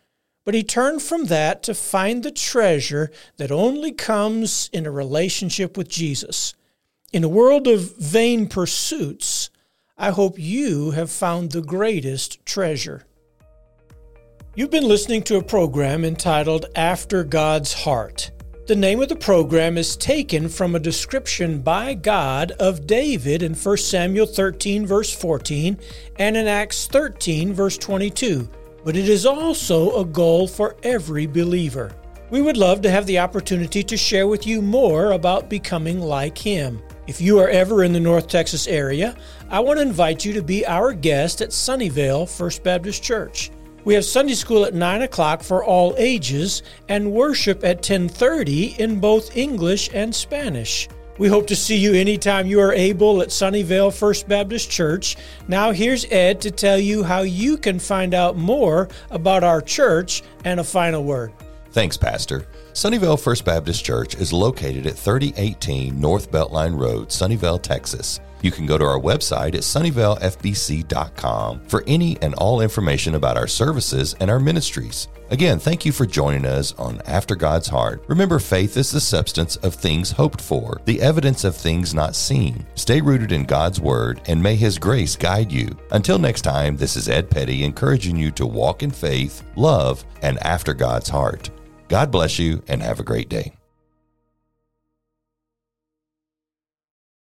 But 0.49 0.55
he 0.55 0.63
turned 0.63 1.03
from 1.03 1.25
that 1.25 1.61
to 1.61 1.75
find 1.75 2.23
the 2.23 2.31
treasure 2.31 3.11
that 3.37 3.51
only 3.51 3.91
comes 3.91 4.67
in 4.73 4.87
a 4.87 4.91
relationship 4.91 5.77
with 5.77 5.87
Jesus. 5.87 6.55
In 7.13 7.23
a 7.23 7.29
world 7.29 7.67
of 7.67 7.95
vain 7.97 8.47
pursuits, 8.47 9.51
I 9.95 10.09
hope 10.09 10.39
you 10.39 10.89
have 10.89 11.11
found 11.11 11.51
the 11.51 11.61
greatest 11.61 12.43
treasure. 12.47 13.05
You've 14.55 14.71
been 14.71 14.87
listening 14.87 15.21
to 15.25 15.37
a 15.37 15.43
program 15.43 16.03
entitled 16.03 16.65
After 16.75 17.23
God's 17.23 17.71
Heart. 17.71 18.31
The 18.65 18.75
name 18.75 19.03
of 19.03 19.09
the 19.09 19.15
program 19.15 19.77
is 19.77 19.95
taken 19.95 20.49
from 20.49 20.73
a 20.73 20.79
description 20.79 21.61
by 21.61 21.93
God 21.93 22.53
of 22.53 22.87
David 22.87 23.43
in 23.43 23.53
1 23.53 23.77
Samuel 23.77 24.25
13, 24.25 24.87
verse 24.87 25.13
14, 25.13 25.77
and 26.15 26.35
in 26.35 26.47
Acts 26.47 26.87
13, 26.87 27.53
verse 27.53 27.77
22, 27.77 28.49
but 28.83 28.95
it 28.95 29.09
is 29.09 29.25
also 29.25 29.99
a 29.99 30.05
goal 30.05 30.47
for 30.47 30.75
every 30.83 31.25
believer. 31.25 31.91
We 32.29 32.41
would 32.41 32.57
love 32.57 32.81
to 32.81 32.91
have 32.91 33.05
the 33.07 33.19
opportunity 33.19 33.81
to 33.83 33.97
share 33.97 34.27
with 34.27 34.45
you 34.45 34.61
more 34.61 35.13
about 35.13 35.49
becoming 35.49 35.99
like 35.99 36.37
Him. 36.37 36.81
If 37.07 37.19
you 37.19 37.39
are 37.39 37.49
ever 37.49 37.83
in 37.83 37.91
the 37.91 37.99
North 37.99 38.27
Texas 38.27 38.67
area, 38.67 39.17
I 39.49 39.59
want 39.61 39.79
to 39.79 39.83
invite 39.83 40.23
you 40.23 40.33
to 40.33 40.43
be 40.43 40.65
our 40.67 40.93
guest 40.93 41.41
at 41.41 41.49
Sunnyvale 41.49 42.29
First 42.29 42.61
Baptist 42.61 43.01
Church. 43.01 43.49
We 43.83 43.95
have 43.95 44.05
Sunday 44.05 44.35
school 44.35 44.65
at 44.65 44.75
9 44.75 45.01
o'clock 45.01 45.41
for 45.41 45.63
all 45.63 45.95
ages 45.97 46.61
and 46.87 47.11
worship 47.11 47.63
at 47.63 47.77
1030 47.77 48.75
in 48.79 48.99
both 48.99 49.35
English 49.35 49.89
and 49.93 50.13
Spanish. 50.13 50.87
We 51.19 51.27
hope 51.27 51.47
to 51.47 51.55
see 51.55 51.75
you 51.75 51.93
anytime 51.95 52.47
you 52.47 52.61
are 52.61 52.71
able 52.71 53.21
at 53.21 53.27
Sunnyvale 53.27 53.93
First 53.93 54.29
Baptist 54.29 54.71
Church. 54.71 55.17
Now, 55.49 55.73
here's 55.73 56.05
Ed 56.05 56.39
to 56.39 56.49
tell 56.49 56.79
you 56.79 57.03
how 57.03 57.23
you 57.23 57.57
can 57.57 57.77
find 57.77 58.13
out 58.13 58.37
more 58.37 58.87
about 59.11 59.43
our 59.43 59.59
church 59.61 60.23
and 60.45 60.61
a 60.61 60.63
final 60.63 61.03
word. 61.03 61.33
Thanks, 61.71 61.97
Pastor. 61.97 62.47
Sunnyvale 62.71 63.19
First 63.19 63.43
Baptist 63.43 63.83
Church 63.83 64.15
is 64.15 64.31
located 64.31 64.87
at 64.87 64.97
3018 64.97 65.99
North 65.99 66.31
Beltline 66.31 66.79
Road, 66.79 67.09
Sunnyvale, 67.09 67.61
Texas. 67.61 68.21
You 68.41 68.51
can 68.51 68.65
go 68.65 68.77
to 68.77 68.85
our 68.85 68.99
website 68.99 69.55
at 69.55 69.61
sunnyvalefbc.com 69.61 71.67
for 71.67 71.83
any 71.87 72.21
and 72.21 72.33
all 72.35 72.61
information 72.61 73.15
about 73.15 73.37
our 73.37 73.47
services 73.47 74.15
and 74.19 74.29
our 74.29 74.39
ministries. 74.39 75.07
Again, 75.31 75.59
thank 75.59 75.85
you 75.85 75.91
for 75.91 76.07
joining 76.07 76.45
us 76.45 76.73
on 76.73 77.01
After 77.05 77.35
God's 77.35 77.67
Heart. 77.67 78.03
Remember, 78.07 78.39
faith 78.39 78.77
is 78.77 78.89
the 78.89 78.99
substance 78.99 79.57
of 79.57 79.75
things 79.75 80.11
hoped 80.11 80.41
for, 80.41 80.81
the 80.85 80.99
evidence 81.01 81.43
of 81.43 81.55
things 81.55 81.93
not 81.93 82.15
seen. 82.15 82.65
Stay 82.73 82.99
rooted 82.99 83.31
in 83.31 83.43
God's 83.43 83.79
Word, 83.79 84.21
and 84.25 84.41
may 84.41 84.55
His 84.55 84.79
grace 84.79 85.15
guide 85.15 85.51
you. 85.51 85.77
Until 85.91 86.17
next 86.17 86.41
time, 86.41 86.77
this 86.77 86.95
is 86.95 87.09
Ed 87.09 87.29
Petty 87.29 87.63
encouraging 87.63 88.15
you 88.15 88.31
to 88.31 88.47
walk 88.47 88.81
in 88.81 88.89
faith, 88.89 89.43
love, 89.55 90.03
and 90.23 90.39
after 90.39 90.73
God's 90.73 91.09
heart. 91.09 91.51
God 91.89 92.09
bless 92.09 92.39
you 92.39 92.63
and 92.67 92.81
have 92.81 92.99
a 92.99 93.03
great 93.03 93.29
day. 93.29 93.58